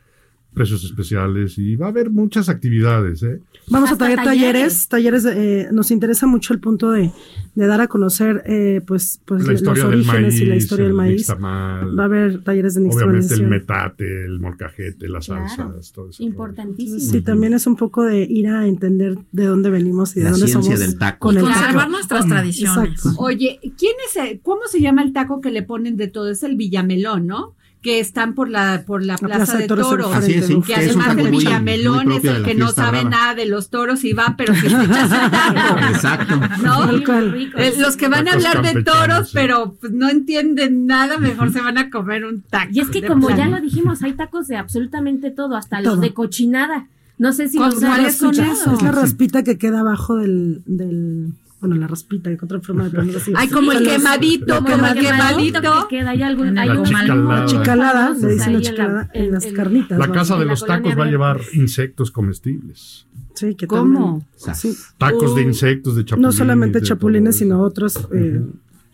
precios 0.53 0.85
especiales 0.85 1.57
y 1.59 1.77
va 1.77 1.87
a 1.87 1.89
haber 1.91 2.11
muchas 2.11 2.49
actividades, 2.49 3.23
¿eh? 3.23 3.41
Vamos 3.69 3.93
a 3.93 3.97
traer 3.97 4.17
talleres, 4.17 4.89
talleres. 4.89 5.23
talleres, 5.23 5.25
eh, 5.27 5.69
nos 5.73 5.91
interesa 5.93 6.27
mucho 6.27 6.53
el 6.53 6.59
punto 6.59 6.91
de, 6.91 7.13
de 7.55 7.67
dar 7.69 7.81
a 7.81 7.87
conocer 7.87 8.43
eh, 8.47 8.81
pues, 8.85 9.21
pues 9.25 9.43
la 9.47 9.53
los 9.53 9.61
historia 9.61 9.85
del 9.85 9.95
orígenes 10.01 10.23
maíz, 10.35 10.41
y 10.41 10.45
la 10.47 10.57
historia 10.57 10.85
del 10.87 10.91
el 10.91 10.97
maíz. 10.97 11.17
nixtamal, 11.19 11.97
Va 11.99 12.03
a 12.03 12.07
haber 12.07 12.43
talleres 12.43 12.75
de 12.75 12.81
obviamente 12.89 13.35
el 13.35 13.47
metate, 13.47 14.25
el 14.25 14.41
molcajete, 14.41 15.09
las 15.09 15.27
Claro. 15.27 15.49
salsas, 15.49 15.93
todo 15.93 16.11
eso. 16.11 16.21
Importantísimo. 16.23 16.99
Sí, 16.99 17.21
también 17.23 17.55
es 17.55 17.67
un 17.69 17.77
poco 17.77 18.03
de 18.05 18.23
ir 18.23 18.49
a 18.49 18.67
entender 18.67 19.19
de 19.31 19.45
dónde 19.47 19.71
venimos 19.71 20.17
y 20.17 20.21
de 20.21 20.25
La 20.25 20.31
dónde 20.33 20.47
ciencia 20.49 20.73
somos 20.77 20.81
del 20.81 20.99
taco. 20.99 21.29
con 21.29 21.37
el 21.37 21.45
Conservar 21.45 21.75
taco. 21.77 21.91
nuestras 21.91 22.27
tradiciones. 22.27 22.91
Exacto. 22.91 23.21
Oye, 23.23 23.61
¿quién 23.79 23.93
es 24.09 24.17
el- 24.17 24.41
¿cómo 24.41 24.63
se 24.69 24.81
llama 24.81 25.03
el 25.05 25.13
taco 25.13 25.41
que 25.41 25.51
le 25.53 25.63
ponen 25.63 25.97
de 25.97 26.09
todo? 26.09 26.29
Es 26.31 26.43
el 26.43 26.57
villamelón, 26.57 27.27
¿no? 27.29 27.55
Que 27.83 27.99
están 27.99 28.35
por 28.35 28.51
la 28.51 28.83
por 28.87 29.03
la, 29.05 29.15
La 29.15 29.19
Plaza, 29.19 29.57
de 29.57 29.67
Toros. 29.67 30.15
Así 30.15 30.35
es, 30.35 30.47
sí, 30.47 30.57
que 30.61 30.75
que 30.75 30.85
es 30.85 30.95
un 30.95 31.03
además 31.03 31.25
el 31.27 31.31
Villamelón 31.33 32.13
es 32.13 32.25
el 32.25 32.43
que 32.45 32.55
no 32.55 32.69
sabe 32.73 32.99
brava. 33.01 33.11
nada 33.11 33.35
de 33.35 33.47
los 33.47 33.71
toros 33.71 34.05
y 34.05 34.13
va, 34.13 34.35
pero 34.37 34.53
taco. 34.53 35.81
Exacto. 35.91 36.41
¿No? 36.63 36.91
Eh, 36.91 37.75
Los 37.79 37.97
que 37.97 38.09
van 38.09 38.29
a 38.29 38.33
hablar 38.33 38.63
de 38.63 38.83
toros, 38.83 39.31
pero 39.33 39.77
pues, 39.81 39.93
no 39.93 40.09
entienden 40.09 40.87
nada, 40.87 41.19
mejor 41.19 41.53
se 41.53 41.61
van 41.61 41.79
a 41.79 41.91
comer 41.91 42.25
un 42.25 42.43
taco. 42.43 42.71
Y 42.73 42.81
es 42.81 42.89
que 42.89 43.07
como 43.07 43.31
ya 43.31 43.47
lo 43.49 43.61
dijimos, 43.61 44.03
hay 44.03 44.13
tacos 44.13 44.47
de 44.49 44.57
absolutamente 44.57 45.31
todo, 45.31 45.57
hasta 45.57 45.83
Todo. 45.83 45.93
los 45.95 46.01
de 46.03 46.13
cochinada. 46.13 46.87
No 47.19 47.33
sé 47.33 47.49
si 47.49 47.59
¿Cuál- 47.59 47.71
los 47.73 47.81
cuáles 47.81 48.17
son 48.17 48.39
esos? 48.39 48.75
Es 48.75 48.83
la 48.83 48.93
raspita 48.93 49.43
que 49.43 49.59
queda 49.59 49.81
abajo 49.81 50.17
del, 50.17 50.63
del 50.67 51.33
bueno, 51.61 51.77
la 51.77 51.87
raspita, 51.87 52.31
que 52.37 52.45
otra 52.45 52.61
forma 52.61 52.85
de 52.85 52.91
ponerlo 52.97 53.19
así. 53.19 53.33
Ay, 53.37 53.49
como 53.49 53.73
el 53.73 53.87
quemadito, 53.87 54.55
Como 54.57 54.69
como 54.71 54.87
el 54.87 54.95
quemadito 54.99 55.61
quemadito. 55.61 55.89
que 55.89 55.97
queda, 55.99 56.11
hay 56.11 56.23
algún, 56.23 56.59
hay 56.59 56.69
la 56.69 56.79
un- 56.81 56.85
chicalada. 56.87 57.41
La 57.41 57.47
chicalada, 57.47 58.11
le 58.11 58.29
dicen 58.33 58.39
la 58.39 58.45
ahí 58.45 58.49
en 58.49 58.53
la- 58.55 58.61
chicalada, 58.71 59.11
en, 59.15 59.25
en- 59.25 59.33
las 59.33 59.47
carnitas. 59.47 59.99
La 59.99 60.11
casa 60.11 60.37
de 60.39 60.45
los 60.47 60.65
tacos 60.65 60.99
va 60.99 61.05
a 61.05 61.09
llevar 61.11 61.41
insectos 61.55 62.11
comestibles. 62.11 63.07
Sí, 63.35 63.55
que 63.55 63.67
¿Cómo? 63.67 64.27
sí. 64.55 64.75
Tacos 64.99 65.35
de 65.37 65.43
insectos, 65.43 65.95
de 65.97 66.05
chapulines. 66.05 66.33
No 66.35 66.37
solamente 66.37 66.83
chapulines, 66.83 67.37
sino 67.37 67.55
eso. 67.57 67.65
otros. 67.65 68.09
eh, 68.13 68.43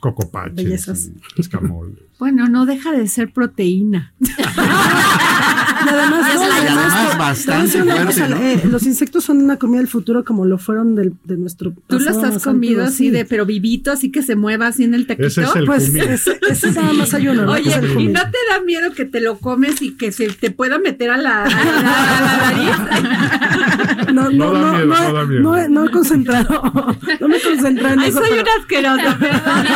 Cocopaches. 0.01 1.11
Escamoles. 1.37 1.99
Bueno, 2.19 2.49
no 2.49 2.67
deja 2.67 2.93
de 2.93 3.09
ser 3.09 3.33
proteína. 3.33 4.13
y 5.87 5.89
además, 5.89 6.21
no, 6.35 6.43
Y 6.43 6.47
además 6.67 6.95
te 6.95 7.03
voy 7.05 7.13
a 7.15 7.17
bastante 7.19 7.83
fuerte, 7.83 8.05
cosa, 8.07 8.29
¿no? 8.29 8.37
eh, 8.37 8.61
los 8.71 8.83
insectos 8.85 9.25
son 9.25 9.39
una 9.43 9.57
comida 9.57 9.79
del 9.79 9.89
futuro 9.89 10.25
como 10.25 10.45
lo 10.45 10.59
fueron 10.59 10.95
del, 10.95 11.15
de 11.25 11.37
nuestro 11.37 11.73
Tú 11.87 11.99
los 11.99 12.07
has 12.09 12.17
más 12.17 12.43
comido 12.43 12.83
antiguo, 12.83 12.85
así 12.85 12.97
sí. 13.05 13.11
de, 13.11 13.25
pero 13.25 13.47
vivito, 13.47 13.91
así 13.93 14.11
que 14.11 14.23
se 14.23 14.37
mueva 14.37 14.67
así 14.69 14.85
en 14.85 14.95
el 14.95 15.07
taquito. 15.07 15.27
Ese 15.29 15.43
es 15.43 15.57
el 15.57 15.65
Pues 15.67 15.95
ese, 15.95 16.39
ese 16.49 16.69
es 16.69 16.75
nada 16.77 16.93
más 16.93 17.15
ayuno. 17.15 17.45
¿no? 17.45 17.53
Oye, 17.53 17.71
Es 17.71 17.77
el 17.77 18.01
¿y 18.01 18.09
no 18.09 18.21
te 18.21 18.39
da 18.51 18.61
miedo 18.65 18.93
que 18.93 19.05
te 19.05 19.21
lo 19.21 19.39
comes 19.39 19.81
y 19.83 19.97
que 19.97 20.13
se 20.13 20.29
te 20.29 20.51
pueda 20.51 20.79
meter 20.79 21.11
a 21.11 21.17
la, 21.17 21.45
a 21.45 21.49
la- 21.49 22.19
a 22.19 22.21
la 22.21 22.37
nariz? 22.51 24.15
No, 24.15 24.31
No 24.31 24.53
da 24.53 24.73
miedo, 24.73 24.87
no 24.87 25.13
da 25.13 25.25
miedo. 25.25 25.43
No, 25.43 25.69
no 25.69 25.85
he 25.85 25.91
concentrado. 25.91 26.97
No 27.21 27.29
me 27.29 27.41
concentré 27.41 27.93
en 27.93 28.01
Ay, 28.01 28.09
eso. 28.11 28.19
soy 28.21 28.29
pero- 28.31 28.43
una 28.43 28.53
asquerosa, 28.61 29.19
perdón. 29.19 29.67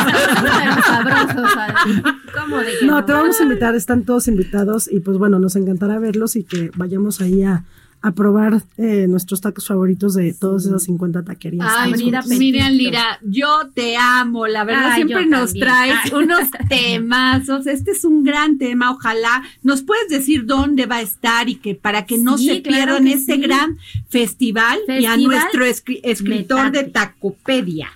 ¿Cómo 2.33 2.57
de 2.57 2.65
que 2.79 2.85
No, 2.85 3.03
te 3.05 3.13
vamos 3.13 3.39
a 3.39 3.43
invitar, 3.43 3.75
están 3.75 4.03
todos 4.03 4.27
invitados 4.27 4.89
y 4.91 4.99
pues 4.99 5.17
bueno, 5.17 5.39
nos 5.39 5.55
encantará 5.55 5.99
verlos 6.01 6.35
y 6.35 6.43
que 6.43 6.69
vayamos 6.75 7.21
ahí 7.21 7.43
a, 7.43 7.63
a 8.03 8.11
probar 8.13 8.63
eh, 8.77 9.05
nuestros 9.07 9.41
tacos 9.41 9.67
favoritos 9.67 10.15
de 10.15 10.33
todas 10.33 10.65
esas 10.65 10.81
50 10.83 11.23
taquerías. 11.23 11.67
Ay, 11.69 11.93
mira. 11.97 12.23
Miriam 12.23 12.71
Lira, 12.73 13.19
yo 13.21 13.47
te 13.75 13.95
amo, 13.95 14.47
la 14.47 14.63
verdad 14.63 14.87
Ay, 14.93 14.95
siempre 15.03 15.27
nos 15.27 15.51
también. 15.51 15.65
traes 15.67 15.95
Ay. 16.05 16.11
unos 16.13 16.39
temazos. 16.69 17.67
Este 17.67 17.91
es 17.91 18.03
un 18.03 18.23
gran 18.23 18.57
tema, 18.57 18.89
ojalá. 18.91 19.43
¿Nos 19.61 19.83
puedes 19.83 20.09
decir 20.09 20.45
dónde 20.47 20.87
va 20.87 20.95
a 20.97 21.01
estar 21.01 21.47
y 21.47 21.55
que 21.55 21.75
para 21.75 22.05
que 22.07 22.17
no 22.17 22.37
Sí, 22.39 22.47
se 22.47 22.61
claro 22.63 22.97
pierdan 22.97 23.07
este 23.07 23.35
sí. 23.35 23.41
gran 23.41 23.77
festival, 24.09 24.79
y 24.87 25.05
a 25.05 25.11
Festival 25.11 25.23
nuestro 25.23 25.65
escri- 25.65 25.99
escritor 26.03 26.71
de. 26.71 26.83
Tacopedia? 26.85 27.89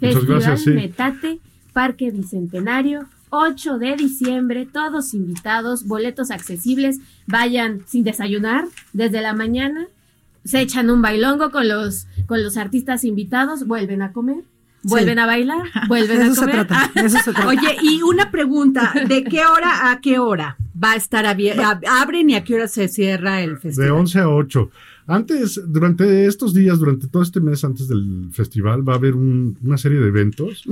Muchas 0.00 0.14
Festival 0.16 0.40
gracias, 0.40 0.60
sí. 0.64 0.70
Metate, 0.70 1.38
Parque 1.72 2.10
Bicentenario, 2.10 3.06
8 3.34 3.78
de 3.78 3.96
diciembre, 3.96 4.68
todos 4.70 5.14
invitados, 5.14 5.86
boletos 5.86 6.30
accesibles, 6.30 6.98
vayan 7.26 7.80
sin 7.86 8.04
desayunar 8.04 8.66
desde 8.92 9.22
la 9.22 9.32
mañana, 9.32 9.86
se 10.44 10.60
echan 10.60 10.90
un 10.90 11.00
bailongo 11.00 11.50
con 11.50 11.66
los, 11.66 12.06
con 12.26 12.42
los 12.42 12.58
artistas 12.58 13.04
invitados, 13.04 13.66
vuelven 13.66 14.02
a 14.02 14.12
comer, 14.12 14.44
vuelven 14.82 15.18
a 15.18 15.24
bailar, 15.24 15.62
vuelven 15.88 16.18
De 16.18 16.24
a 16.24 16.26
eso 16.26 16.34
se 16.34 16.40
comer. 16.42 16.66
trata. 16.66 16.90
de 17.00 17.06
eso 17.06 17.18
se 17.24 17.32
trata. 17.32 17.48
Oye, 17.48 17.76
y 17.82 18.02
una 18.02 18.30
pregunta, 18.30 18.92
¿de 19.08 19.24
qué 19.24 19.46
hora 19.46 19.90
a 19.90 20.00
qué 20.02 20.18
hora 20.18 20.58
va 20.82 20.92
a 20.92 20.96
estar 20.96 21.24
abierto? 21.24 21.62
Abren 21.88 22.28
y 22.28 22.34
a 22.34 22.44
qué 22.44 22.56
hora 22.56 22.68
se 22.68 22.88
cierra 22.88 23.40
el 23.40 23.54
De 23.54 23.60
festival. 23.60 23.90
11 23.92 24.18
a 24.18 24.28
8. 24.28 24.70
Antes, 25.06 25.60
durante 25.66 26.26
estos 26.26 26.54
días, 26.54 26.78
durante 26.78 27.08
todo 27.08 27.22
este 27.22 27.40
mes 27.40 27.64
antes 27.64 27.88
del 27.88 28.28
festival, 28.32 28.86
va 28.88 28.92
a 28.94 28.96
haber 28.96 29.14
un- 29.16 29.56
una 29.62 29.76
serie 29.76 29.98
de 30.00 30.08
eventos 30.08 30.64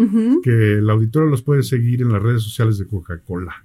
que 0.43 0.75
el 0.79 0.89
auditorio 0.89 1.29
los 1.29 1.43
puede 1.43 1.63
seguir 1.63 2.03
en 2.03 2.13
las 2.13 2.23
redes 2.23 2.43
sociales 2.43 2.79
de 2.79 2.87
Coca-Cola. 2.87 3.65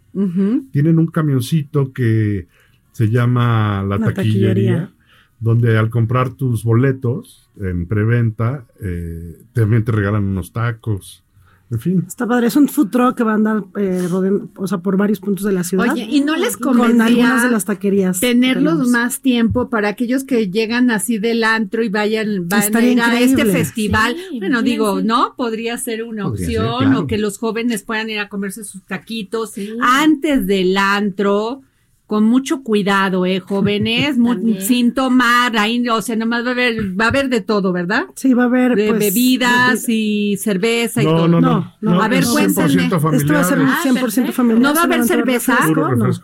Tienen 0.71 0.97
un 0.99 1.07
camioncito 1.07 1.91
que 1.93 2.47
se 2.93 3.09
llama 3.09 3.83
La, 3.83 3.97
La 3.97 4.13
taquillería, 4.13 4.47
taquillería. 4.49 4.91
donde 5.39 5.77
al 5.77 5.89
comprar 5.89 6.31
tus 6.33 6.63
boletos 6.63 7.49
en 7.59 7.85
preventa, 7.85 8.65
eh, 8.81 9.37
también 9.53 9.83
te 9.83 9.91
regalan 9.91 10.23
unos 10.23 10.51
tacos. 10.53 11.23
En 11.71 11.79
fin, 11.79 12.03
Está 12.07 12.27
padre, 12.27 12.45
es 12.47 12.55
un 12.55 12.67
food 12.67 12.89
truck 12.89 13.17
que 13.17 13.23
va 13.23 13.31
a 13.31 13.35
andar 13.35 13.63
eh, 13.75 14.05
rodeando, 14.07 14.49
o 14.55 14.67
sea, 14.67 14.77
por 14.77 14.97
varios 14.97 15.19
puntos 15.19 15.45
de 15.45 15.51
la 15.51 15.63
ciudad. 15.63 15.91
Oye, 15.91 16.07
¿y 16.07 16.21
no 16.21 16.35
les 16.35 16.57
con 16.57 16.79
algunas 16.79 16.91
de 16.91 16.97
convendría 17.17 17.49
las 17.51 17.65
taquerías. 17.65 18.19
que 18.19 18.27
tenerlos 18.27 18.87
más 18.89 19.19
tiempo 19.21 19.67
para 19.69 19.87
aquellos 19.89 20.23
que 20.25 20.51
llegan 20.51 20.91
así 20.91 21.17
del 21.17 21.43
antro 21.43 21.83
y 21.83 21.89
vayan, 21.89 22.47
van 22.47 22.75
a 22.75 22.81
ir 22.85 22.99
este 23.29 23.45
festival? 23.45 24.15
Sí, 24.29 24.39
bueno, 24.39 24.61
digo. 24.61 25.01
¿no? 25.01 25.33
Podría 25.35 25.77
ser 25.79 26.03
una 26.03 26.25
Podría 26.25 26.47
ser, 26.47 26.59
opción 26.59 26.77
claro. 26.85 26.99
o 27.01 27.07
que 27.07 27.17
los 27.17 27.39
jóvenes 27.39 27.81
puedan 27.81 28.09
ir 28.11 28.19
a 28.19 28.29
comerse 28.29 28.63
sus 28.63 28.83
taquitos 28.83 29.51
Sí. 29.53 29.73
antes 29.81 30.45
del 30.45 30.77
antro. 30.77 31.61
Con 32.07 32.23
mucho 32.23 32.61
cuidado, 32.61 33.25
eh, 33.25 33.39
jóvenes, 33.39 34.15
sin 34.59 34.93
tomar, 34.93 35.57
ahí, 35.57 35.87
o 35.89 36.01
sea, 36.01 36.15
nomás 36.15 36.45
va 36.45 36.49
a 36.49 36.51
haber, 36.51 36.99
va 36.99 37.05
a 37.05 37.07
haber 37.07 37.29
de 37.29 37.41
todo, 37.41 37.71
¿verdad? 37.73 38.05
Sí, 38.15 38.33
va 38.33 38.43
a 38.43 38.45
haber 38.45 38.75
De 38.75 38.89
pues, 38.89 38.99
bebidas 38.99 39.89
y 39.89 40.37
cerveza 40.37 41.01
y 41.01 41.05
no, 41.05 41.11
todo. 41.15 41.27
no, 41.27 41.41
no, 41.41 41.73
No, 41.81 41.91
no. 41.95 42.01
A 42.03 42.07
ver, 42.07 42.23
cuéntenme. 42.25 42.89
100% 42.89 42.99
familiar. 42.99 43.13
Esto 43.15 43.33
va 43.33 43.39
a 43.39 43.43
ser 43.43 43.59
un 43.59 43.67
Ah, 43.67 43.79
100% 43.83 43.99
perfecto. 44.01 44.31
familiar. 44.33 44.61
¿No 44.61 44.73
va 44.75 44.81
a 44.81 44.83
haber 44.83 45.03
cerveza? 45.03 45.57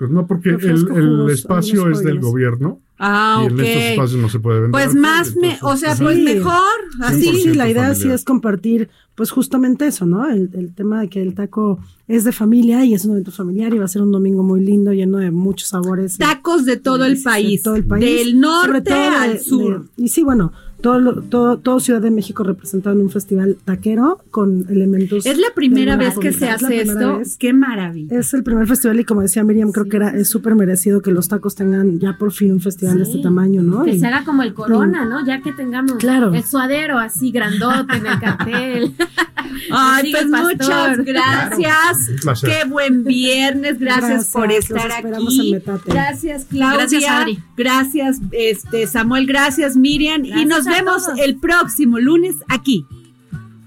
no. 0.10 0.28
porque 0.28 0.50
el, 0.50 0.60
Refresco, 0.62 0.98
el 0.98 1.30
espacio 1.32 1.90
es 1.90 2.04
del 2.04 2.20
gobierno 2.20 2.80
Ah, 3.04 3.40
y 3.44 3.46
en 3.48 3.60
estos 3.60 3.76
ok. 3.76 3.82
espacios 3.92 4.22
no 4.22 4.30
se 4.30 4.40
puede 4.40 4.62
vender. 4.62 4.72
Pues 4.72 4.94
más, 4.96 5.36
me, 5.36 5.58
o 5.62 5.76
sea, 5.76 5.96
pues 5.96 6.18
Sí. 6.18 6.22
mejor, 6.24 6.62
así. 7.02 7.22
Sí, 7.24 7.42
sí, 7.44 7.54
la 7.56 7.66
100% 7.66 7.72
idea 7.72 7.96
sí 7.96 8.10
es 8.10 8.24
compartir, 8.24 8.90
pues 9.16 9.32
justamente 9.32 9.88
eso, 9.88 10.06
¿no? 10.06 10.30
El, 10.30 10.50
el 10.54 10.74
tema 10.76 11.02
de 11.02 11.10
que 11.10 11.22
el 11.22 11.34
taco 11.34 11.80
es 12.08 12.24
de 12.26 12.32
familia 12.32 12.86
y 12.86 12.94
es 12.94 13.04
un 13.06 13.12
evento 13.14 13.32
familiar 13.32 13.74
y 13.74 13.80
va 13.80 13.86
a 13.86 13.88
ser 13.88 14.02
un 14.04 14.12
domingo 14.12 14.44
muy 14.44 14.62
lindo, 14.64 14.94
lleno 14.94 15.18
de 15.18 15.32
muchos 15.32 15.70
sabores. 15.70 16.18
Tacos 16.18 16.66
de 16.66 16.78
todo 16.78 17.06
el 17.06 17.18
de 17.18 17.24
país, 17.24 17.64
todo 17.64 17.76
el 17.76 17.86
país, 17.86 18.06
del 18.26 18.40
norte 18.40 18.82
todo 18.92 19.00
de- 19.00 19.08
al 19.08 19.34
de- 19.34 19.40
sur. 19.40 19.88
y 19.98 20.08
sí, 20.10 20.22
bueno, 20.24 20.52
todo, 20.82 21.00
lo- 21.00 21.22
todo, 21.22 21.58
todo 21.58 21.80
Ciudad 21.80 22.02
de 22.02 22.12
México 22.12 22.44
representado 22.44 22.96
en 22.96 23.02
un 23.04 23.10
festival 23.10 23.58
taquero 23.66 24.20
con 24.32 24.66
elementos. 24.70 25.26
es 25.26 25.38
la 25.38 25.48
primera 25.56 25.96
vez 25.96 26.18
que 26.20 26.32
se. 26.34 26.46
Es 26.50 26.64
hace 26.64 26.82
esto. 26.82 27.18
vez. 27.20 27.38
Qué 27.38 27.54
maravilla. 27.54 28.20
Es 28.20 28.34
el 28.34 28.44
primer 28.44 28.68
festival 28.68 29.00
y 29.00 29.06
como 29.06 29.22
decía 29.22 29.44
Miriam, 29.44 29.72
creo 29.72 29.86
que 29.88 29.98
era 29.98 30.10
es 30.10 30.30
súper 30.30 30.56
merecido 30.56 31.02
que 31.02 31.12
los 31.12 31.28
tacos 31.28 31.56
tengan 31.56 32.00
ya 32.00 32.18
por 32.18 32.32
fin 32.32 32.52
un 32.52 32.62
festival 32.62 32.98
de 32.98 33.04
este 33.04 33.20
tamaño, 33.20 33.62
¿no? 33.62 33.84
Que 33.84 33.92
Y- 33.96 34.00
se 34.00 34.08
haga 34.08 34.24
como 34.24 34.44
el 34.44 34.54
corona, 34.54 35.06
¿no? 35.06 35.26
Ya 35.26 35.42
que 35.42 35.52
tengamos 35.54 35.94
Claro. 35.98 36.34
el 36.34 36.44
suadero 36.44 36.98
así 36.98 37.32
grandote 37.32 37.98
en 37.98 38.06
el 38.08 38.20
cartel. 38.20 38.94
Ay, 39.72 40.12
pues 40.12 40.28
muchas 40.28 40.98
gracias. 41.00 42.42
Qué 42.42 42.68
buen 42.68 43.04
viernes. 43.04 43.80
Gracias, 43.80 44.10
Gracias, 44.10 44.32
por 44.32 44.52
estar 44.52 44.92
aquí. 44.92 45.54
en. 45.66 45.94
Gracias, 45.94 46.46
Claudia. 46.50 46.78
Gracias, 46.78 47.04
Adri. 47.10 47.40
Gracias, 47.58 48.20
este, 48.32 48.88
Samuel. 48.88 49.26
Gracias, 49.26 49.76
Miriam. 49.78 50.24
y 50.26 50.46
nos 50.46 50.66
vemos 50.72 51.04
el 51.18 51.38
próximo 51.38 52.00
lunes 52.00 52.38
aquí, 52.48 52.86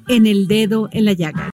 en 0.08 0.26
El 0.26 0.48
Dedo 0.48 0.88
en 0.92 1.04
la 1.04 1.12
Llaga. 1.12 1.53